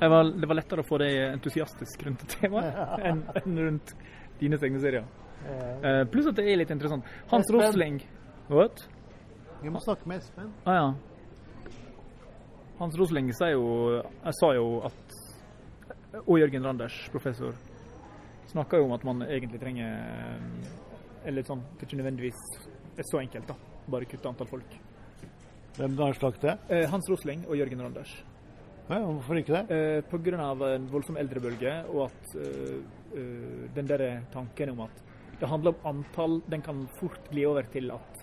var, 0.00 0.30
det 0.40 0.48
var 0.50 0.58
lettere 0.58 0.82
å 0.82 0.86
få 0.86 0.98
deg 1.02 1.16
entusiastisk 1.30 2.02
rundt 2.06 2.24
temaet 2.34 3.04
enn 3.10 3.22
en 3.40 3.58
rundt 3.60 3.94
dine 4.40 4.58
tegneserier. 4.60 5.06
Uh, 5.44 6.04
pluss 6.08 6.28
at 6.30 6.38
det 6.38 6.46
er 6.48 6.60
litt 6.60 6.72
interessant. 6.72 7.04
Hans 7.30 7.44
Espen. 7.44 7.60
Rosling 7.60 7.98
What? 8.48 8.86
Vi 9.62 9.72
må 9.72 9.80
snakke 9.80 10.08
med 10.08 10.22
Espen. 10.22 10.50
Ah, 10.64 10.74
ja. 10.76 10.88
Hans 12.78 12.96
Rosling 12.98 13.30
sa 13.36 13.48
jo, 13.52 14.00
sa 14.40 14.50
jo 14.56 14.80
at 14.84 15.14
Og 16.26 16.38
Jørgen 16.40 16.66
Randers, 16.66 16.96
professor, 17.12 17.54
snakka 18.50 18.80
jo 18.80 18.88
om 18.88 18.94
at 18.96 19.04
man 19.06 19.22
egentlig 19.26 19.60
trenger 19.62 20.42
Eller 21.24 21.46
sånn, 21.46 21.62
det 21.74 21.86
er 21.86 21.88
ikke 21.88 22.00
nødvendigvis 22.02 22.42
er 22.94 23.08
så 23.08 23.22
enkelt, 23.22 23.48
da. 23.48 23.56
Bare 23.90 24.06
kutte 24.06 24.28
antall 24.30 24.50
folk. 24.50 24.76
Hvem 25.74 25.96
har 25.98 26.14
sagt 26.20 26.44
det? 26.44 26.52
Eh, 26.70 26.84
Hans 26.90 27.08
Rosling 27.10 27.42
og 27.48 27.56
Jørgen 27.58 27.82
Randers. 27.82 28.12
Ja, 28.84 28.98
hvorfor 29.00 29.38
ikke 29.40 29.54
det? 29.56 29.64
Eh, 29.72 30.02
Pga. 30.10 30.50
en 30.74 30.88
voldsom 30.92 31.16
eldrebølge 31.16 31.72
og 31.88 32.10
at 32.10 32.34
eh, 32.36 32.80
eh, 33.16 33.70
den 33.74 33.86
der 33.88 34.20
tanken 34.32 34.70
om 34.70 34.80
at 34.80 35.02
det 35.40 35.48
handler 35.48 35.72
om 35.72 35.96
antall, 35.96 36.42
den 36.50 36.62
kan 36.62 36.86
fort 37.00 37.30
gli 37.30 37.46
over 37.46 37.62
til 37.72 37.90
at 37.90 38.20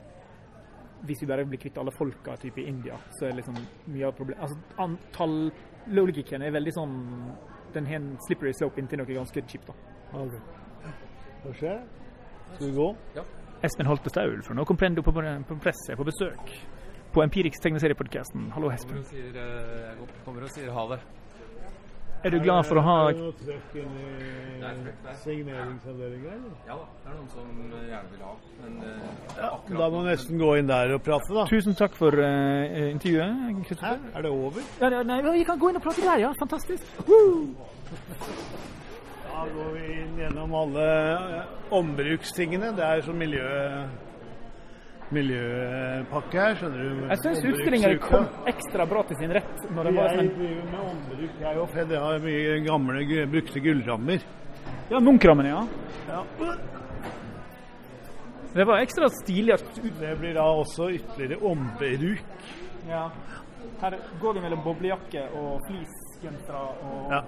hvis 1.02 1.22
vi 1.22 1.28
bare 1.28 1.46
blir 1.46 1.58
kvitt 1.58 1.78
alle 1.78 1.92
folka 1.92 2.36
type 2.38 2.62
i 2.62 2.68
India, 2.70 2.96
så 3.18 3.26
er 3.26 3.34
liksom 3.40 3.58
mye 3.88 4.06
av 4.06 4.14
problemet 4.14 4.44
Altså 4.44 4.58
antall 4.78 5.52
Logikken 5.88 6.44
er 6.46 6.54
veldig 6.54 6.74
sånn 6.76 6.94
Den 7.74 7.88
har 7.90 7.98
en 7.98 8.12
slippery 8.28 8.54
slope 8.54 8.78
inntil 8.78 9.02
noe 9.02 9.10
ganske 9.10 9.42
kjipt, 9.42 9.66
da. 9.66 9.74
Ok. 10.14 10.36
Hva 11.42 11.54
skjer? 11.58 11.82
Skal 12.52 12.68
vi 12.68 12.76
gå? 12.76 12.88
Ja. 13.16 13.24
Espen 13.66 13.90
Holte 13.90 14.14
Staul 14.14 14.44
fra 14.46 14.54
Nå 14.54 14.66
kom 14.70 14.78
Prendo 14.78 15.02
på, 15.02 15.12
på 15.16 15.58
press 15.64 15.90
er 15.90 15.98
på 15.98 16.06
besøk 16.06 16.54
på 17.14 17.24
Empiriks 17.24 17.60
tegneseriepodkasten. 17.64 18.52
Hallo, 18.56 18.72
Espen. 18.72 18.98
eh, 18.98 19.34
jeg 19.36 20.14
kommer 20.26 20.46
og 20.48 20.54
sier 20.54 20.72
ha 20.72 20.88
det. 20.94 21.00
Er 22.24 22.30
du 22.30 22.38
glad 22.38 22.68
for 22.70 22.78
å 22.78 22.82
ha 22.86 22.96
Er 23.10 23.16
det 23.18 23.22
noe 23.24 23.34
trøkk 23.40 23.78
i 23.82 25.14
signeringsavdelinga, 25.24 26.34
eller? 26.36 26.52
Ja 26.68 26.76
da, 26.78 26.84
det 27.02 27.10
er 27.10 27.16
noen 27.16 27.30
som 27.34 27.48
gjerne 27.72 28.12
vil 28.12 28.22
ha. 28.28 28.34
Men 28.62 28.76
eh, 28.86 29.08
det 29.32 29.40
er 29.40 29.48
Ja, 29.48 29.80
da 29.80 29.88
må 29.90 30.04
du 30.04 30.10
nesten 30.12 30.42
gå 30.42 30.52
inn 30.60 30.70
der 30.70 30.94
og 30.94 31.02
prate, 31.08 31.34
da. 31.34 31.48
Tusen 31.50 31.78
takk 31.80 31.98
for 31.98 32.14
uh, 32.14 32.92
intervjuet. 32.92 33.26
Hæ? 33.26 33.56
Kristoffer. 33.72 34.06
Er 34.14 34.28
det 34.28 34.34
over? 34.36 34.70
Ja, 34.84 35.02
nei, 35.10 35.18
vi 35.32 35.48
kan 35.50 35.64
gå 35.64 35.72
inn 35.72 35.82
og 35.82 35.86
prate 35.88 36.06
der, 36.06 36.22
ja. 36.28 36.32
Fantastisk. 36.38 36.86
Da 39.26 39.50
går 39.58 39.74
vi 39.80 39.90
inn 40.04 40.22
gjennom 40.22 40.54
alle 40.62 40.88
ombrukstingene. 41.74 42.76
Det 42.78 42.86
er 42.86 43.06
sånn 43.10 43.18
miljø... 43.18 43.50
miljøpakke 45.16 46.40
her, 46.40 46.56
skjønner 46.60 46.84
du. 46.84 47.02
Jeg 47.12 47.22
syns 47.22 47.42
utstillingene 47.42 47.98
utstillinga 47.98 48.04
kom 48.06 48.48
ekstra 48.52 48.86
bra 48.90 49.04
til 49.10 49.20
sin 49.22 49.34
rett 49.38 49.66
når 49.70 49.90
det 49.90 49.94
var 49.98 50.10
Jeg 50.10 50.20
sånn 50.20 50.32
driver 50.38 50.70
med 50.72 50.82
ombruk, 50.92 51.34
jeg 51.42 51.62
òg. 51.64 51.76
Jeg 51.82 52.04
har 52.06 52.26
mye 52.26 52.56
gamle 52.68 53.26
brukte 53.36 53.64
gullrammer. 53.66 54.26
Ja, 54.92 55.00
Munch-rammene, 55.00 55.52
ja. 55.54 55.62
Ja. 56.12 56.24
Det 58.54 58.66
var 58.68 58.82
ekstra 58.84 59.08
stilig. 59.22 59.56
Det 60.00 60.16
blir 60.20 60.34
da 60.36 60.44
også 60.44 60.90
ytterligere 60.92 61.40
ombruk. 61.48 62.50
Ja. 62.90 63.06
Her 63.82 63.96
går 64.22 64.34
vi 64.36 64.44
mellom 64.44 64.64
boblejakke 64.66 65.24
og 65.38 65.62
fleecegensere 65.68 66.66
og 66.84 67.16
Ja. 67.16 67.22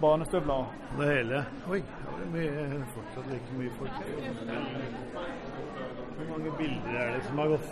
Barnestøvler. 0.00 0.64
Det 0.98 1.06
hele. 1.10 1.44
Oi, 1.70 1.82
det 2.32 2.46
er 2.46 2.84
fortsatt 2.94 3.30
like 3.32 3.58
mye 3.58 3.70
folk. 3.78 3.90
Hvor 6.16 6.26
mange 6.30 6.50
bilder 6.58 6.98
er 7.00 7.14
det 7.16 7.24
som 7.28 7.38
har 7.38 7.48
gått? 7.54 7.68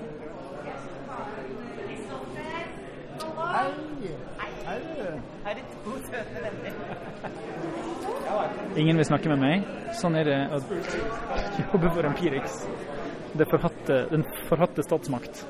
Hei! 3.54 3.70
Hei, 4.66 5.54
du. 5.54 5.60
Ingen 8.80 8.96
vil 8.96 9.04
snakke 9.04 9.28
med 9.28 9.38
meg. 9.42 9.68
Sånn 10.00 10.16
er 10.18 10.24
det 10.28 10.38
å 10.48 10.60
jobbe 10.62 11.90
for 11.90 12.08
Empirix. 12.08 12.64
Det 13.34 13.46
forhatte, 13.50 14.00
den 14.10 14.24
forhatte 14.48 14.82
statsmakt. 14.86 15.44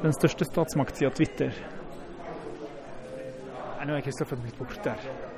Den 0.00 0.16
største 0.16 0.44
statsmakt 0.48 0.96
siden 0.96 1.16
Twitter. 1.18 1.52
Nei, 3.80 3.84
nå 3.88 3.96
er 3.96 4.04
Kristoffer 4.04 4.40
blitt 4.40 4.58
borte 4.60 4.94
her. 4.94 5.29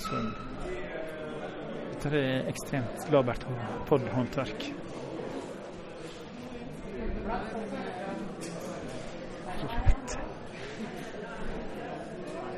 Så 0.00 0.16
Dette 2.00 2.16
er 2.16 2.46
ekstremt 2.48 3.10
labert 3.12 3.42
podhåndverk. 3.88 4.70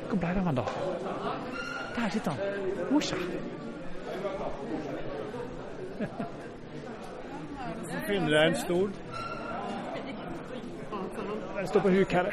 Hvor 0.07 0.19
ble 0.21 0.29
det 0.29 0.39
av 0.39 0.47
han 0.47 0.61
da? 0.61 0.65
Der 1.97 2.15
sitter 2.15 2.31
han. 2.31 2.39
Morsa. 2.93 3.19
Finner 8.07 8.29
deg 8.29 8.45
en 8.45 8.57
stol. 8.63 8.95
Den 11.57 11.67
står 11.67 11.85
på 11.89 11.93
huk 11.97 12.15
her. 12.21 12.31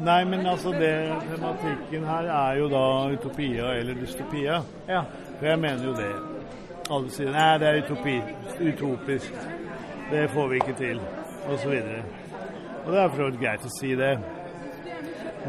Nei, 0.00 0.24
men 0.24 0.46
altså 0.46 0.70
det 0.72 0.92
tematikken 1.28 2.04
her 2.08 2.28
er 2.32 2.58
jo 2.58 2.68
da 2.72 2.84
utopia 3.12 3.74
eller 3.80 3.94
dystopia. 4.00 4.60
Ja. 4.88 5.02
For 5.38 5.46
jeg 5.46 5.58
mener 5.60 5.84
jo 5.84 5.92
det. 5.98 6.12
Alle 6.90 7.10
sier 7.14 7.30
nei, 7.34 7.48
det 7.60 7.68
er 7.68 7.82
utopi, 7.84 8.16
utopisk. 8.60 9.34
Det 10.10 10.24
får 10.32 10.48
vi 10.48 10.60
ikke 10.62 10.76
til. 10.78 11.00
Og 11.48 11.58
så 11.58 11.68
videre. 11.68 12.02
Og 12.86 12.92
det 12.92 13.00
er 13.00 13.08
for 13.08 13.16
så 13.16 13.28
vidt 13.28 13.40
greit 13.42 13.66
å 13.68 13.72
si 13.76 13.92
det. 14.00 14.14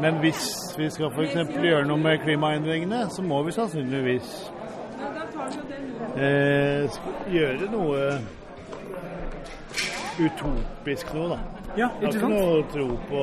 Men 0.00 0.20
hvis 0.22 0.44
vi 0.78 0.90
skal 0.90 1.10
f.eks. 1.12 1.34
gjøre 1.56 1.88
noe 1.88 2.00
med 2.00 2.22
klimaendringene, 2.24 3.06
så 3.12 3.24
må 3.24 3.42
vi 3.46 3.52
sannsynligvis 3.56 4.30
eh, 6.16 7.00
gjøre 7.32 7.68
noe 7.72 8.06
utopisk 10.20 11.12
nå, 11.16 11.28
da. 11.32 11.38
ja, 11.76 11.76
Jeg 11.76 11.88
har 11.88 11.94
ikke 12.00 12.06
ikke 12.06 12.20
sant? 12.20 12.34
noe 12.34 12.64
tro 12.72 12.88
på 13.08 13.22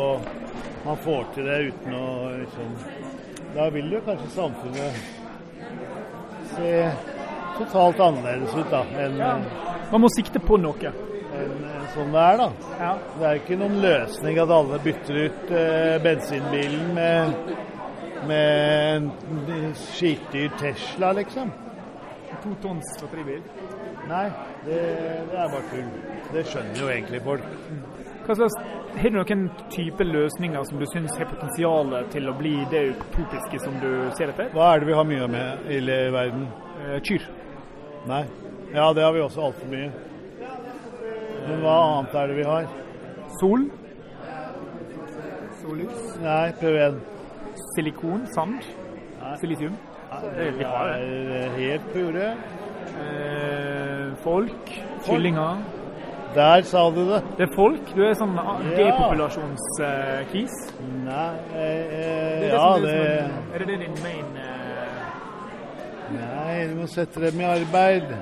man 0.85 0.97
får 1.03 1.25
til 1.35 1.45
det 1.49 1.57
uten 1.71 1.93
å 1.95 2.07
liksom 2.39 2.75
Da 3.55 3.69
vil 3.73 3.91
jo 3.91 3.99
kanskje 4.05 4.29
samfunnet 4.35 4.93
se 6.55 6.73
totalt 7.57 7.99
annerledes 7.99 8.55
ut 8.55 8.69
da 8.71 8.83
enn 9.03 9.17
Man 9.91 10.01
må 10.03 10.09
sikte 10.13 10.39
på 10.39 10.57
noe. 10.61 10.91
enn- 11.33 11.65
en 11.79 11.87
sånn 11.95 12.11
det 12.13 12.21
er, 12.21 12.37
da. 12.37 12.49
Ja. 12.79 12.91
Det 13.19 13.25
er 13.29 13.39
ikke 13.39 13.57
noen 13.57 13.79
løsning 13.81 14.37
at 14.41 14.49
alle 14.53 14.79
bytter 14.83 15.19
ut 15.25 15.51
eh, 15.51 15.97
bensinbilen 16.03 16.93
med, 16.93 17.33
med 18.27 19.09
en 19.55 19.73
skitdyr 19.95 20.49
Tesla, 20.59 21.11
liksom. 21.17 21.51
To 22.43 22.53
tonns 22.61 22.91
batteribil. 23.01 23.41
Nei, 24.09 24.25
det, 24.65 24.79
det 25.31 25.37
er 25.39 25.49
bare 25.53 25.63
tull. 25.71 25.89
Det 26.33 26.45
skjønner 26.51 26.81
jo 26.83 26.89
egentlig 26.93 27.21
folk. 27.25 27.43
Hva 28.27 28.35
slags, 28.37 28.57
har 28.97 29.10
du 29.10 29.17
noen 29.19 29.49
type 29.71 30.04
løsninger 30.04 30.63
som 30.65 30.80
du 30.80 30.86
syns 30.89 31.13
har 31.19 31.30
potensial 31.30 31.93
til 32.13 32.30
å 32.30 32.36
bli 32.39 32.56
det 32.71 32.82
utopiske 32.93 33.62
som 33.63 33.78
du 33.84 33.89
ser 34.17 34.34
etter? 34.34 34.49
Hva 34.56 34.73
er 34.73 34.82
det 34.82 34.89
vi 34.89 34.97
har 34.97 35.08
mye 35.08 35.28
med 35.30 35.69
i 35.71 35.80
verden? 36.15 36.47
Eh, 36.82 36.97
kyr. 37.06 37.28
Nei. 38.10 38.23
Ja, 38.73 38.91
det 38.93 39.04
har 39.06 39.13
vi 39.13 39.21
også 39.21 39.45
altfor 39.49 39.69
mye. 39.71 39.91
Men 41.47 41.63
hva 41.63 41.78
annet 41.86 42.17
er 42.21 42.32
det 42.32 42.38
vi 42.39 42.47
har? 42.49 42.67
Sol. 43.39 43.69
Sollys. 45.62 46.04
Nei, 46.25 46.52
prøv 46.60 46.78
igjen. 46.82 47.02
Silikon. 47.75 48.28
Sand. 48.36 48.69
Silisium. 49.41 49.75
Nei, 50.10 50.52
vi 50.58 50.65
har 50.65 50.93
det. 50.97 51.49
helt 51.58 51.91
på 51.93 52.06
jordet. 52.08 52.32
Eh, 52.99 54.08
folk. 54.23 54.80
Kyllinger. 55.06 55.78
Der 56.35 56.61
sa 56.61 56.89
du 56.93 57.01
det. 57.09 57.23
Det 57.37 57.45
er 57.47 57.53
folk. 57.55 57.95
Du 57.95 58.03
er 58.05 58.13
sånn 58.17 58.35
depopulasjonskis? 58.77 60.57
Ja. 60.69 60.89
Nei, 61.09 61.29
eh, 61.55 61.61
eh, 61.61 62.41
Det 62.41 62.49
er 62.49 62.53
ja 62.53 62.77
det 62.83 62.97
Er 63.53 63.63
det 63.63 63.67
det 63.67 63.79
din 63.81 63.95
main 64.03 64.37
eh, 64.37 64.49
Nei, 66.13 66.67
du 66.69 66.75
må 66.81 66.85
sette 66.89 67.21
dem 67.21 67.41
i 67.41 67.47
arbeid. 67.49 68.13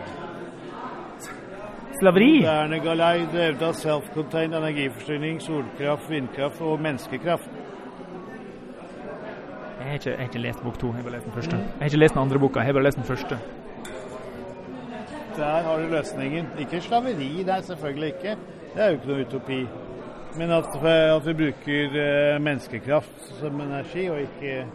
Slaveri? 2.00 2.32
Moderne 2.44 2.80
galei 2.84 3.26
drevet 3.32 3.62
av 3.64 3.78
self-contained 3.80 4.56
energiforsyning, 4.60 5.40
solkraft, 5.42 6.10
vindkraft 6.12 6.62
og 6.62 6.82
menneskekraft. 6.84 7.48
Jeg 9.78 9.88
har 9.88 9.94
ikke, 9.94 10.10
jeg 10.10 10.20
har 10.20 10.28
ikke 10.28 10.44
lest 10.44 10.64
bok 10.64 10.78
to, 10.80 10.88
jeg 10.88 10.96
har 11.00 11.08
bare 11.08 11.16
lest 11.16 11.26
den 11.26 11.34
første. 11.34 11.56
Jeg 11.56 11.80
har 11.80 11.92
ikke 11.92 12.04
lest 12.04 12.14
den 12.14 12.22
andre 12.22 12.40
boka, 12.40 12.60
jeg 12.60 12.66
har 12.66 12.74
bare 12.74 12.84
lest 12.84 13.00
den 13.00 13.08
første. 13.08 13.40
Der 15.38 15.64
har 15.64 15.78
du 15.78 15.88
løsningen. 15.88 16.46
Ikke 16.60 16.82
slaveri, 16.82 17.44
der, 17.44 17.62
selvfølgelig 17.62 18.08
ikke. 18.08 18.38
Det 18.74 18.84
er 18.84 18.88
jo 18.88 18.94
ikke 18.94 19.08
noe 19.08 19.26
utopi. 19.26 19.68
Men 20.38 20.52
at, 20.52 20.86
at 20.86 21.28
vi 21.28 21.34
bruker 21.34 22.02
eh, 22.02 22.42
menneskekraft 22.42 23.34
som 23.40 23.62
energi, 23.62 24.10
og 24.10 24.22
ikke 24.22 24.66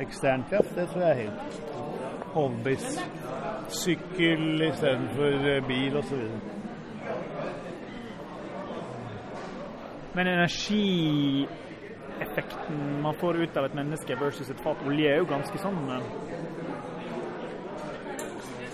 ekstern 0.00 0.44
kraft, 0.50 0.76
det 0.76 0.88
tror 0.88 1.00
jeg 1.00 1.10
er 1.10 1.14
helt 1.14 1.62
overbevist. 2.34 3.10
Sykkel 3.68 4.62
istedenfor 4.68 5.48
eh, 5.48 5.66
bil 5.66 5.96
osv. 5.96 6.18
Men 10.14 10.26
energieffekten 10.26 13.02
man 13.02 13.14
får 13.20 13.34
ut 13.42 13.56
av 13.56 13.64
et 13.64 13.74
menneske 13.74 14.20
versus 14.20 14.50
et 14.50 14.60
fat 14.62 14.76
olje, 14.86 15.10
er 15.10 15.16
jo 15.22 15.26
ganske 15.30 15.58
sånn 15.58 15.90
eh, 15.96 16.02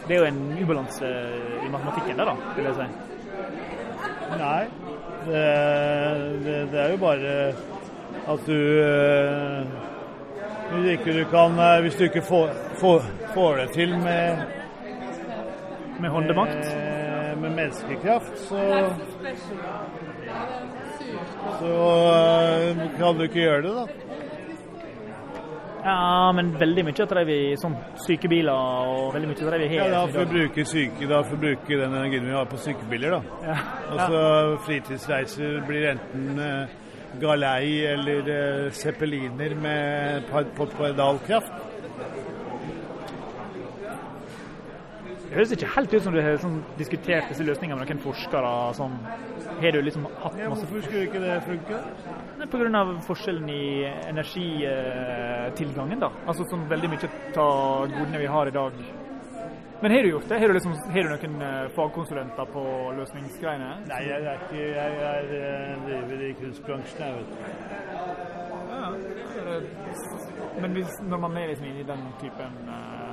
Det 0.08 0.16
er 0.16 0.20
jo 0.20 0.28
en 0.28 0.58
ubalanse 0.62 1.08
i 1.66 1.68
matematikken 1.70 2.18
der, 2.18 2.24
da, 2.24 2.34
vil 2.56 2.64
jeg 2.64 2.74
si. 2.74 2.86
Nei, 4.40 4.64
det, 5.26 5.44
det, 6.44 6.56
det 6.72 6.80
er 6.80 6.90
jo 6.94 6.98
bare 7.02 7.34
at 8.30 8.46
du 8.46 8.58
eh, 8.82 9.66
Hvis 10.70 10.90
ikke 10.92 11.14
du 11.18 11.24
kan 11.30 11.58
eh, 11.58 11.80
Hvis 11.82 11.94
du 11.98 12.04
ikke 12.04 12.22
får, 12.22 12.50
får, 12.78 13.02
får 13.34 13.56
det 13.56 13.70
til 13.74 13.94
med 13.98 14.36
Med 16.00 16.10
håndemakt. 16.10 16.56
med, 16.56 17.36
med 17.40 17.50
menneskekraft, 17.50 18.38
så 18.38 18.58
så 21.60 21.74
eh, 22.12 22.76
kan 22.98 23.16
du 23.18 23.22
ikke 23.22 23.40
gjøre 23.40 23.62
det, 23.62 23.72
da. 23.74 23.84
Ja, 25.84 26.32
men 26.36 26.52
veldig 26.60 26.84
mye 26.88 27.06
drev 27.12 27.30
vi 27.30 27.38
sånn 27.60 27.76
sykebiler 28.04 28.52
og 28.52 29.14
veldig 29.14 29.30
mye 29.30 29.38
drev 29.40 29.64
vi 29.64 29.78
Ja, 29.78 29.88
da 29.92 30.02
i 30.04 30.12
får 30.12 30.26
vi 30.26 30.34
bruke 30.34 30.66
syke, 30.68 31.08
da 31.10 31.22
får 31.24 31.36
vi 31.36 31.40
bruke 31.46 31.80
den 31.80 31.96
energien 31.96 32.28
vi 32.28 32.36
har 32.36 32.50
på 32.50 32.60
sykebiler, 32.60 33.16
da. 33.16 33.48
Ja. 33.48 33.56
Og 33.90 34.02
så 34.04 34.22
fritidsreiser 34.66 35.58
blir 35.68 35.88
enten 35.94 36.44
eh, 36.44 36.76
galei 37.22 37.86
eller 37.94 38.30
eh, 38.36 38.70
zeppeliner 38.76 39.56
med 39.64 40.30
på 40.30 40.68
pedalkraft. 40.76 41.66
Det 45.30 45.36
høres 45.38 45.52
ikke 45.54 45.66
helt 45.76 45.92
ut 45.94 46.02
som 46.02 46.14
du 46.14 46.18
har 46.18 46.40
sånn, 46.42 46.56
diskutert 46.74 47.28
disse 47.30 47.44
løsningene 47.46 47.78
med 47.78 47.86
noen 47.86 48.00
forskere. 48.02 48.48
Sånn. 48.74 48.96
Har 49.60 49.76
du 49.76 49.78
liksom 49.86 50.08
hatt 50.24 50.34
Ja, 50.40 50.48
hvorfor 50.50 50.82
skulle 50.82 51.04
ikke 51.06 51.20
det 51.22 51.36
funke? 51.44 51.76
Pga. 52.40 52.48
På 52.50 52.58
grunn 52.58 52.74
av 52.74 52.90
forskjellen 53.06 53.46
i 53.54 53.84
energitilgangen, 54.10 56.02
da. 56.02 56.10
Altså 56.26 56.42
sånn 56.50 56.66
veldig 56.72 56.90
mye 56.90 57.10
av 57.38 57.86
godene 57.94 58.18
vi 58.24 58.26
har 58.34 58.50
i 58.50 58.56
dag. 58.58 58.72
Men 59.80 59.94
har 59.94 60.02
du 60.02 60.10
gjort 60.10 60.28
det? 60.28 60.38
Har 60.42 60.48
du, 60.48 60.54
liksom, 60.58 60.74
har 60.96 61.02
du 61.06 61.08
noen 61.14 61.42
eh, 61.46 61.70
fagkonsulenter 61.78 62.50
på 62.52 62.64
løsningsgreiene? 62.98 63.70
Nei, 63.86 64.00
jeg 64.10 64.26
er 64.32 64.42
ikke 64.48 64.66
Jeg 64.66 64.92
er, 65.12 65.30
jeg 65.36 65.78
driver 65.86 66.26
i 66.26 66.32
kunstbransjen, 66.42 67.00
jeg, 67.06 67.12
vet 67.16 67.28
du. 67.30 67.36
Ja. 68.74 68.86
Men 70.60 70.70
hvis, 70.74 70.92
når 71.06 71.18
man 71.22 71.38
er 71.38 71.46
liksom 71.54 71.70
inne 71.70 71.80
i 71.80 71.88
den 71.94 72.02
typen 72.20 72.52
eh, 72.66 73.09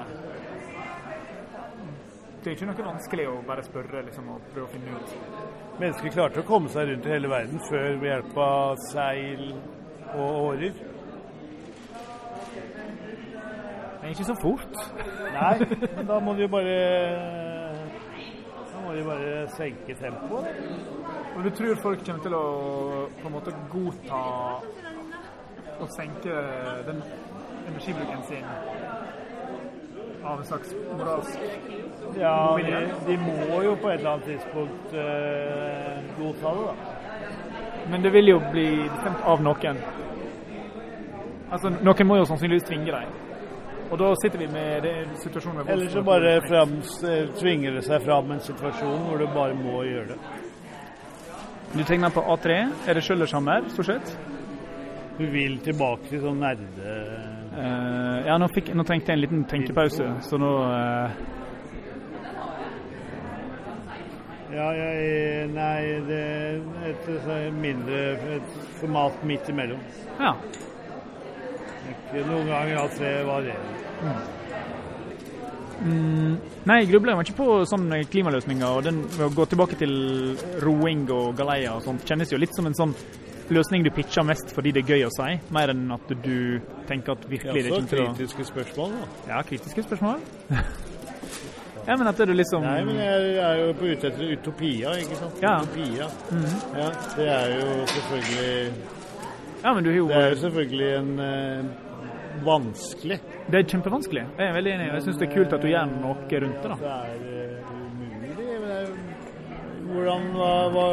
Det 2.47 2.53
er 2.53 2.62
ikke 2.62 2.67
noe 2.69 2.83
vanskelig 2.93 3.23
å 3.27 3.31
bare 3.43 3.63
spørre 3.65 4.01
liksom, 4.07 4.27
og 4.31 4.43
prøve 4.53 4.63
å 4.63 4.71
finne 4.71 4.93
ut. 4.95 5.15
Mennesker 5.81 6.13
klarte 6.13 6.39
å 6.39 6.45
komme 6.47 6.69
seg 6.71 6.86
rundt 6.88 7.03
i 7.03 7.12
hele 7.12 7.27
verden 7.27 7.60
før 7.65 7.97
ved 7.99 8.07
hjelp 8.07 8.38
av 8.39 8.77
seil 8.86 9.41
og 10.13 10.38
årer. 10.45 10.77
Men 13.99 14.13
ikke 14.13 14.29
så 14.29 14.38
fort. 14.39 14.79
Nei, 15.36 15.51
men 15.97 16.07
da 16.07 16.21
må 16.23 16.38
de 16.38 16.45
jo 16.45 16.53
bare 16.55 16.77
Da 18.71 18.86
må 18.86 18.95
de 18.95 19.03
bare 19.10 19.36
senke 19.57 19.99
tempoet. 19.99 20.63
Og 21.36 21.43
du 21.43 21.51
tror 21.60 21.83
folk 21.83 22.07
kommer 22.07 22.29
til 22.29 22.39
å 22.39 22.45
på 23.19 23.27
en 23.27 23.36
måte 23.36 23.57
godta 23.75 24.23
å 25.83 25.91
senke 25.99 26.39
den 26.88 27.03
energibruken 27.67 28.23
sin 28.31 28.47
av 30.23 30.39
en 30.39 30.47
slags 30.47 30.71
moralsk 30.95 31.39
Ja, 32.17 32.58
de, 32.58 32.82
de 33.08 33.17
må 33.22 33.62
jo 33.65 33.76
på 33.82 33.91
et 33.91 34.00
eller 34.00 34.15
annet 34.15 34.26
tidspunkt 34.32 34.93
eh, 34.96 36.04
godta 36.17 36.54
det, 36.56 36.65
da. 36.67 36.98
Men 37.91 38.04
det 38.04 38.12
vil 38.13 38.34
jo 38.34 38.39
bli 38.52 38.67
bestemt 38.89 39.24
av 39.24 39.43
noen. 39.43 39.80
Altså, 41.52 41.72
Noen 41.72 42.10
må 42.10 42.17
jo 42.20 42.28
sannsynligvis 42.28 42.67
tvinge 42.67 42.91
deg. 42.91 43.24
Og 43.88 44.00
da 44.02 44.10
sitter 44.20 44.41
vi 44.41 44.48
med 44.52 44.84
det 44.84 44.96
situasjonen 45.22 45.62
med 45.62 45.70
Eller 45.72 45.91
så 45.93 46.02
bare 46.04 46.34
fram, 46.43 46.74
tvinger 47.39 47.78
det 47.78 47.86
seg 47.88 48.04
fram 48.04 48.34
en 48.36 48.43
situasjon 48.43 49.06
hvor 49.08 49.22
du 49.22 49.30
bare 49.32 49.56
må 49.56 49.84
gjøre 49.88 50.10
det. 50.10 50.17
Du 51.72 51.84
tegner 51.84 52.12
på 52.12 52.24
A3. 52.34 52.58
Er 52.88 52.98
det 52.98 53.04
Schøllershammer, 53.04 53.70
stort 53.72 53.86
sett? 53.93 54.12
Du 55.17 55.26
vil 55.32 55.58
tilbake 55.63 56.12
til 56.12 56.22
sånn 56.24 56.43
nerde... 56.43 56.98
Uh, 57.58 58.28
ja, 58.28 58.36
nå, 58.38 58.52
fikk, 58.54 58.74
nå 58.78 58.84
trengte 58.86 59.12
jeg 59.12 59.17
en 59.17 59.24
liten 59.24 59.46
tenkepause, 59.50 60.06
så 60.22 60.38
nå 60.38 60.50
eh, 60.67 61.15
Ja, 64.47 64.67
jeg 64.71 65.49
Nei, 65.51 65.81
det 66.07 66.21
er 66.23 66.60
et 66.88 67.53
mindre 67.57 68.01
et 68.38 68.57
format 68.79 69.23
midt 69.27 69.49
imellom. 69.51 69.81
Ja. 70.21 70.33
Ikke 71.91 72.23
noen 72.27 72.47
ganger 72.47 72.81
at 72.86 72.97
det 73.01 73.13
var 73.27 73.45
det. 73.45 73.55
Mm, 75.77 76.38
nei, 76.65 76.79
jeg 76.81 76.89
grubler 76.89 77.19
ikke 77.21 77.38
på 77.38 77.60
sånne 77.69 78.01
klimaløsninger. 78.10 78.65
og 78.67 78.83
den 78.83 79.03
å 79.21 79.29
gå 79.29 79.45
tilbake 79.45 79.77
til 79.77 79.93
roing 80.63 81.05
og 81.12 81.36
galeia 81.38 81.75
og 81.75 81.83
sånt, 81.86 82.05
kjennes 82.07 82.31
jo 82.31 82.39
litt 82.41 82.55
som 82.55 82.65
en 82.65 82.77
sånn 82.77 82.95
løsning 83.53 83.83
du 83.86 83.91
pitcher 83.95 84.25
mest 84.27 84.51
fordi 84.55 84.73
det 84.75 84.83
er 84.83 84.95
gøy 84.95 85.05
å 85.07 85.13
si, 85.13 85.38
mer 85.55 85.71
enn 85.71 85.86
at 85.95 86.10
du 86.23 86.60
tenker 86.89 87.15
at 87.15 87.29
virkelig 87.29 87.53
er 87.53 87.69
det 87.69 87.71
er 87.71 87.79
ikke 87.79 87.93
til 87.93 88.03
å 88.03 88.10
kritiske 88.12 88.49
spørsmål, 88.51 88.97
da. 88.97 89.31
Ja, 89.31 89.45
kritiske 89.47 89.88
spørsmål. 89.88 90.27
ja, 91.88 91.95
men 91.95 92.08
at 92.08 92.17
det 92.19 92.30
er 92.30 92.36
liksom 92.36 92.63
Nei, 92.65 92.84
men 92.86 92.97
jeg 93.00 93.36
er 93.39 93.60
jo 93.62 93.73
på 93.80 93.86
ute 93.88 94.10
etter 94.12 94.32
utopia, 94.36 94.93
ikke 95.00 95.15
sant? 95.21 95.41
Ja. 95.41 95.56
Utopia. 95.63 96.08
Mhm. 96.32 96.56
Ja, 96.76 96.88
det 97.17 97.28
er 97.39 97.54
jo 97.56 97.67
selvfølgelig 97.95 98.73
Ja, 99.63 99.73
men 99.73 99.84
du 99.84 99.89
har 99.89 99.97
jo 99.97 100.08
Det 100.08 100.17
er 100.17 100.30
jo 100.30 100.39
selvfølgelig 100.45 100.89
en 100.97 101.19
eh, 101.19 101.65
vanskelig. 102.45 103.19
Det 103.52 103.60
er 103.60 103.63
kjempevanskelig. 103.71 104.23
Jeg 104.38 104.47
er 104.47 104.54
veldig 104.54 104.71
enig. 104.73 104.88
Jeg 104.93 105.02
syns 105.08 105.17
det 105.17 105.30
er 105.30 105.34
kult 105.34 105.54
at 105.54 105.62
du 105.63 105.67
gjør 105.67 105.86
noe 105.93 106.13
rundt 106.13 106.62
det. 106.63 106.69
da. 106.69 106.76
Det 106.82 106.91
er 106.91 107.15
eh, 107.34 107.71
umulig. 107.71 108.30
Men 108.30 108.38
det 108.38 108.76
er 108.76 108.82
jo 108.82 108.95
Hvordan 109.88 110.26
hva, 110.36 110.52
hva, 110.73 110.86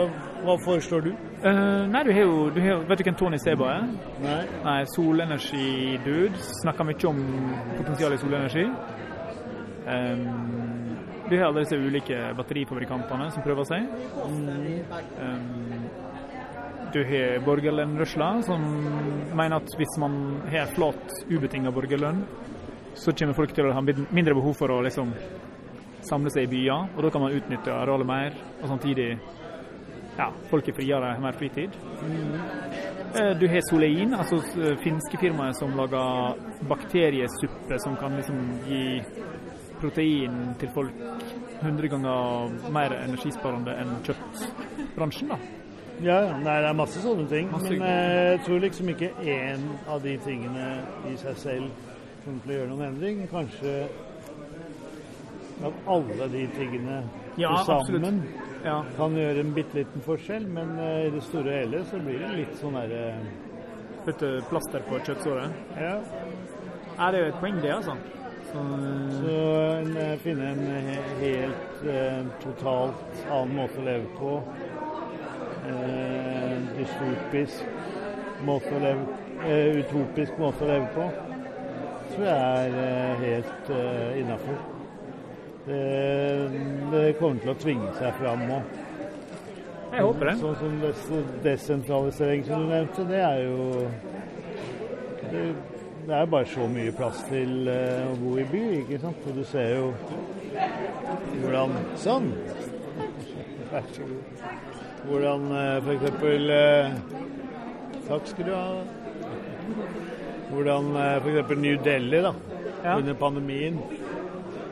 hva 0.44 0.54
foreslår 0.64 1.00
du? 1.08 1.10
Uh, 1.44 1.82
nei, 1.90 2.04
du 2.06 2.12
har 2.14 2.22
jo 2.22 2.36
du 2.54 2.60
har, 2.62 2.84
Vet 2.88 3.00
du 3.00 3.04
hvem 3.08 3.16
Tony 3.18 3.40
Seba 3.42 3.72
er? 3.74 3.88
Nei? 4.22 4.38
Nei, 4.64 4.78
solenergi-dude. 4.94 6.38
Snakker 6.62 6.86
mye 6.88 7.08
om 7.10 7.18
potensialet 7.76 8.16
i 8.16 8.22
solenergi. 8.22 8.64
Um, 9.84 10.73
du 11.28 11.36
har 11.38 11.46
alle 11.48 11.64
disse 11.64 11.76
ulike 11.80 12.18
batterifabrikantene 12.38 13.30
som 13.32 13.44
prøver 13.44 13.68
seg. 13.68 13.86
Um, 14.24 15.86
du 16.94 17.00
har 17.08 17.40
borgerlønnrørsla, 17.46 18.28
som 18.46 18.66
mener 19.34 19.56
at 19.58 19.78
hvis 19.78 19.96
man 20.02 20.18
har 20.52 20.68
flat, 20.76 21.16
ubetinga 21.30 21.72
borgerlønn, 21.74 22.22
så 22.94 23.14
kommer 23.16 23.34
folk 23.34 23.54
til 23.56 23.66
å 23.66 23.74
ha 23.74 23.82
mindre 23.84 24.36
behov 24.36 24.54
for 24.58 24.70
å 24.70 24.82
liksom 24.84 25.10
samle 26.04 26.30
seg 26.30 26.46
i 26.46 26.52
byer, 26.52 26.92
og 26.94 27.06
da 27.06 27.10
kan 27.10 27.24
man 27.24 27.34
utnytte 27.34 27.72
arealet 27.72 28.06
mer, 28.06 28.36
og 28.60 28.68
samtidig 28.70 29.08
ja, 30.18 30.28
folk 30.50 30.68
er 30.68 30.76
friere, 30.76 31.14
mer 31.24 31.34
fritid. 31.40 31.74
Mm. 32.04 32.36
Du 33.40 33.46
har 33.50 33.62
Solein, 33.68 34.14
altså 34.14 34.40
eh, 34.58 34.76
finske 34.82 35.18
firmaet 35.20 35.58
som 35.58 35.74
lager 35.78 36.38
bakteriesuppe 36.70 37.78
som 37.82 37.94
kan 37.98 38.16
liksom 38.18 38.40
gi 38.66 38.84
protein 39.84 40.38
til 40.60 40.70
folk 40.74 40.96
100 41.62 41.88
ganger 41.92 42.54
mer 42.72 42.94
energisparende 43.04 43.74
enn 43.80 43.92
kjøttbransjen. 44.06 45.28
da. 45.34 45.38
Ja. 46.02 46.18
Nei, 46.42 46.56
det 46.64 46.68
er 46.72 46.74
masse 46.76 46.98
sånne 47.04 47.28
ting. 47.30 47.50
Masse- 47.52 47.70
Men 47.70 47.82
eh, 47.86 48.30
jeg 48.32 48.40
tror 48.48 48.60
liksom 48.64 48.88
ikke 48.90 49.12
én 49.22 49.68
av 49.88 50.02
de 50.02 50.16
tingene 50.24 50.64
i 51.12 51.14
seg 51.20 51.36
selv 51.38 51.68
kommer 52.24 52.40
til 52.42 52.50
å 52.50 52.56
gjøre 52.58 52.70
noen 52.72 52.86
endring. 52.88 53.22
Kanskje 53.30 53.74
at 55.64 55.72
alle 55.86 56.28
de 56.32 56.46
tingene 56.56 57.02
Ja, 57.38 57.52
sammen 57.64 58.22
Ja. 58.64 58.82
kan 58.96 59.14
gjøre 59.14 59.40
en 59.40 59.54
bitte 59.54 59.74
liten 59.74 60.02
forskjell, 60.02 60.46
men 60.48 60.78
eh, 60.78 61.06
i 61.06 61.10
det 61.14 61.22
store 61.22 61.50
og 61.52 61.58
hele 61.60 61.84
så 61.84 61.98
blir 62.02 62.18
det 62.18 62.32
litt 62.40 62.54
sånn 62.60 62.74
derre 62.80 63.14
Putte 64.04 64.28
plaster 64.50 64.82
på 64.84 64.98
kjøttsåret. 65.00 65.50
Ja. 65.80 65.94
Er 67.00 67.12
det 67.14 67.20
jo 67.22 67.28
et 67.30 67.38
poeng, 67.40 67.60
det, 67.62 67.70
altså. 67.72 67.94
Så, 68.54 68.60
Så 69.10 69.36
en, 69.80 69.96
eh, 69.96 70.18
finne 70.18 70.48
en 70.48 70.66
helt 71.20 71.86
eh, 71.90 72.20
totalt 72.42 73.24
annen 73.30 73.56
måte 73.56 73.80
å 73.80 73.86
leve 73.88 74.06
på. 74.18 74.34
En 75.66 76.68
dystopisk 76.76 77.64
måte 78.46 78.70
å 78.76 78.82
leve 78.84 79.18
eh, 79.48 79.80
Utopisk 79.80 80.38
måte 80.38 80.62
å 80.62 80.70
leve 80.70 80.86
på. 80.94 81.08
Tror 82.12 82.28
jeg 82.28 82.70
er 82.70 82.78
eh, 82.84 83.26
helt 83.26 83.74
eh, 83.74 84.22
innafor. 84.22 84.62
Det, 85.66 85.82
det 86.92 87.04
kommer 87.18 87.42
til 87.42 87.54
å 87.56 87.58
tvinge 87.58 87.92
seg 87.98 88.14
fram 88.22 88.46
nå. 88.46 88.62
Jeg 89.94 90.02
håper 90.12 90.30
det. 90.30 90.38
Sånn 90.44 90.58
som 90.62 90.80
des 90.82 91.06
desentralisering 91.42 92.46
som 92.46 92.62
du 92.62 92.70
nevnte, 92.70 93.10
det 93.10 93.22
er 93.24 93.46
jo 93.48 93.56
det, 95.32 95.48
det 96.06 96.14
er 96.14 96.26
bare 96.30 96.46
så 96.46 96.66
mye 96.68 96.92
plass 96.96 97.22
til 97.28 97.68
uh, 97.68 98.10
å 98.10 98.14
bo 98.20 98.36
i 98.40 98.44
by, 98.50 98.62
ikke 98.82 99.00
sant. 99.02 99.26
Og 99.30 99.38
du 99.38 99.44
ser 99.48 99.68
jo 99.76 99.86
hvordan 101.42 101.76
Sånn. 102.00 102.30
Vær 103.72 103.88
så 103.96 104.08
god. 104.10 104.22
Hvordan 105.08 105.46
uh, 105.52 105.76
f.eks. 105.84 106.04
Takk 108.08 108.32
skal 108.32 108.48
du 108.48 108.54
ha. 108.54 108.68
Hvordan 110.52 110.92
f.eks. 111.24 111.54
New 111.58 111.76
Delhi 111.84 112.20
da, 112.28 112.34
Ja. 112.84 112.98
under 112.98 113.14
pandemien 113.16 113.78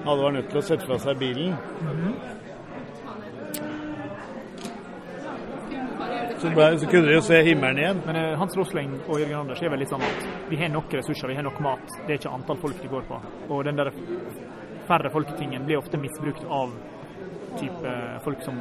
alle 0.07 0.23
var 0.23 0.33
nødt 0.35 0.49
til 0.51 0.59
å 0.59 0.65
sette 0.67 0.87
fra 0.87 0.99
seg 0.99 1.19
bilen. 1.21 1.53
Så, 6.43 6.51
ble, 6.51 6.65
så 6.79 6.89
kunne 6.91 7.07
de 7.07 7.15
jo 7.15 7.23
se 7.23 7.39
himmelen 7.47 7.79
igjen. 7.79 8.01
Men 8.07 8.19
uh, 8.19 8.39
Hans 8.41 8.57
Rosling 8.59 8.97
og 9.07 9.21
Jørgen 9.21 9.39
Anders 9.45 9.63
er 9.63 9.71
vel 9.71 9.85
litt 9.85 9.93
sånn 9.93 10.03
at 10.07 10.25
vi 10.51 10.59
har 10.59 10.73
nok 10.75 10.97
ressurser, 10.99 11.31
vi 11.31 11.39
har 11.39 11.47
nok 11.47 11.61
mat. 11.63 11.95
Det 12.01 12.17
er 12.17 12.19
ikke 12.19 12.33
antall 12.35 12.59
folk 12.65 12.81
det 12.83 12.91
går 12.91 13.07
på. 13.11 13.21
Og 13.49 13.63
den 13.69 13.79
der 13.79 13.93
færre 14.89 15.13
folk-tingen 15.15 15.69
blir 15.69 15.79
ofte 15.79 16.01
misbrukt 16.03 16.43
av 16.51 16.75
type 17.61 17.95
folk 18.25 18.43
som 18.43 18.59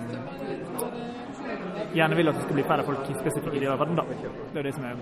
gjerne 1.95 2.17
vil 2.17 2.29
at 2.29 2.37
det 2.37 2.43
skal 2.45 2.57
bli 2.59 2.65
færre 2.67 2.85
folk 2.85 3.09
i 3.09 3.17
spesifikke 3.17 3.59
deler 3.59 3.73
av 3.75 3.83
verden. 3.85 3.97
da. 3.97 4.03
Det 4.53 4.59
er 4.61 4.67
det 4.67 4.75
som 4.75 4.85
er, 4.85 4.95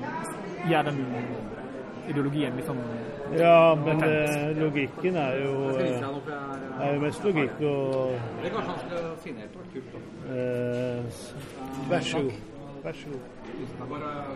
gjør 0.70 0.92
den 0.92 1.02
ideologien 2.10 2.56
liksom 2.56 2.78
Ja, 3.38 3.76
men 3.86 4.04
eh, 4.04 4.58
logikken 4.58 5.16
er 5.16 5.36
jo 5.44 5.70
eh, 5.70 6.02
er 6.82 6.94
jo 6.94 7.02
mest 7.02 7.24
logikk 7.24 7.62
og 7.62 8.16
Det 8.42 8.52
eh, 10.30 11.04
Vær 11.90 12.00
så 12.00 12.22
god. 12.22 12.59
Vær 12.84 12.94
så 12.96 13.10
god. 13.12 13.20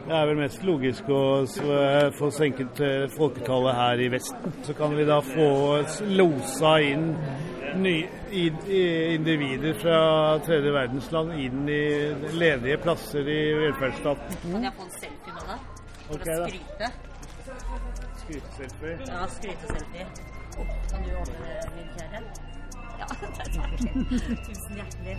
Det 0.07 0.15
er 0.17 0.25
vel 0.27 0.37
mest 0.41 0.63
logisk 0.67 1.07
å 1.13 1.21
eh, 1.45 2.09
få 2.17 2.29
senket 2.35 2.81
eh, 2.83 3.05
folketallet 3.13 3.75
her 3.77 4.01
i 4.03 4.09
Vesten. 4.11 4.53
Så 4.67 4.75
kan 4.77 4.95
vi 4.97 5.05
da 5.07 5.19
få 5.23 5.47
losa 6.11 6.73
inn 6.83 7.07
ny, 7.79 7.95
i, 8.31 8.43
i, 8.67 8.81
individer 9.15 9.73
fra 9.81 9.99
tredje 10.45 10.73
verdensland 10.75 11.33
inn 11.39 11.63
i 11.71 11.81
ledige 12.35 12.77
plasser 12.83 13.23
i 13.31 13.39
velferdsstaten. 13.63 14.37
Kan 14.51 14.67
jeg 14.67 14.75
få 14.77 14.83
en 14.89 14.93
selfie 14.99 15.33
med 15.33 15.43
deg? 15.49 15.59
For 16.03 16.13
Ok, 16.13 16.27
å 16.27 16.27
da. 16.27 16.47
skryte? 16.51 16.87
Skryteselfie. 18.23 18.95
Ja, 19.07 19.21
skryteselfie. 19.37 20.05
Kan 20.91 20.99
du 21.07 21.09
ordne 21.21 21.37
det, 21.47 21.55
min 21.77 21.89
kjære? 21.95 22.19
Ja, 22.99 23.07
takk. 23.39 23.53
Tusen 24.49 24.73
hjertelig. 24.83 25.15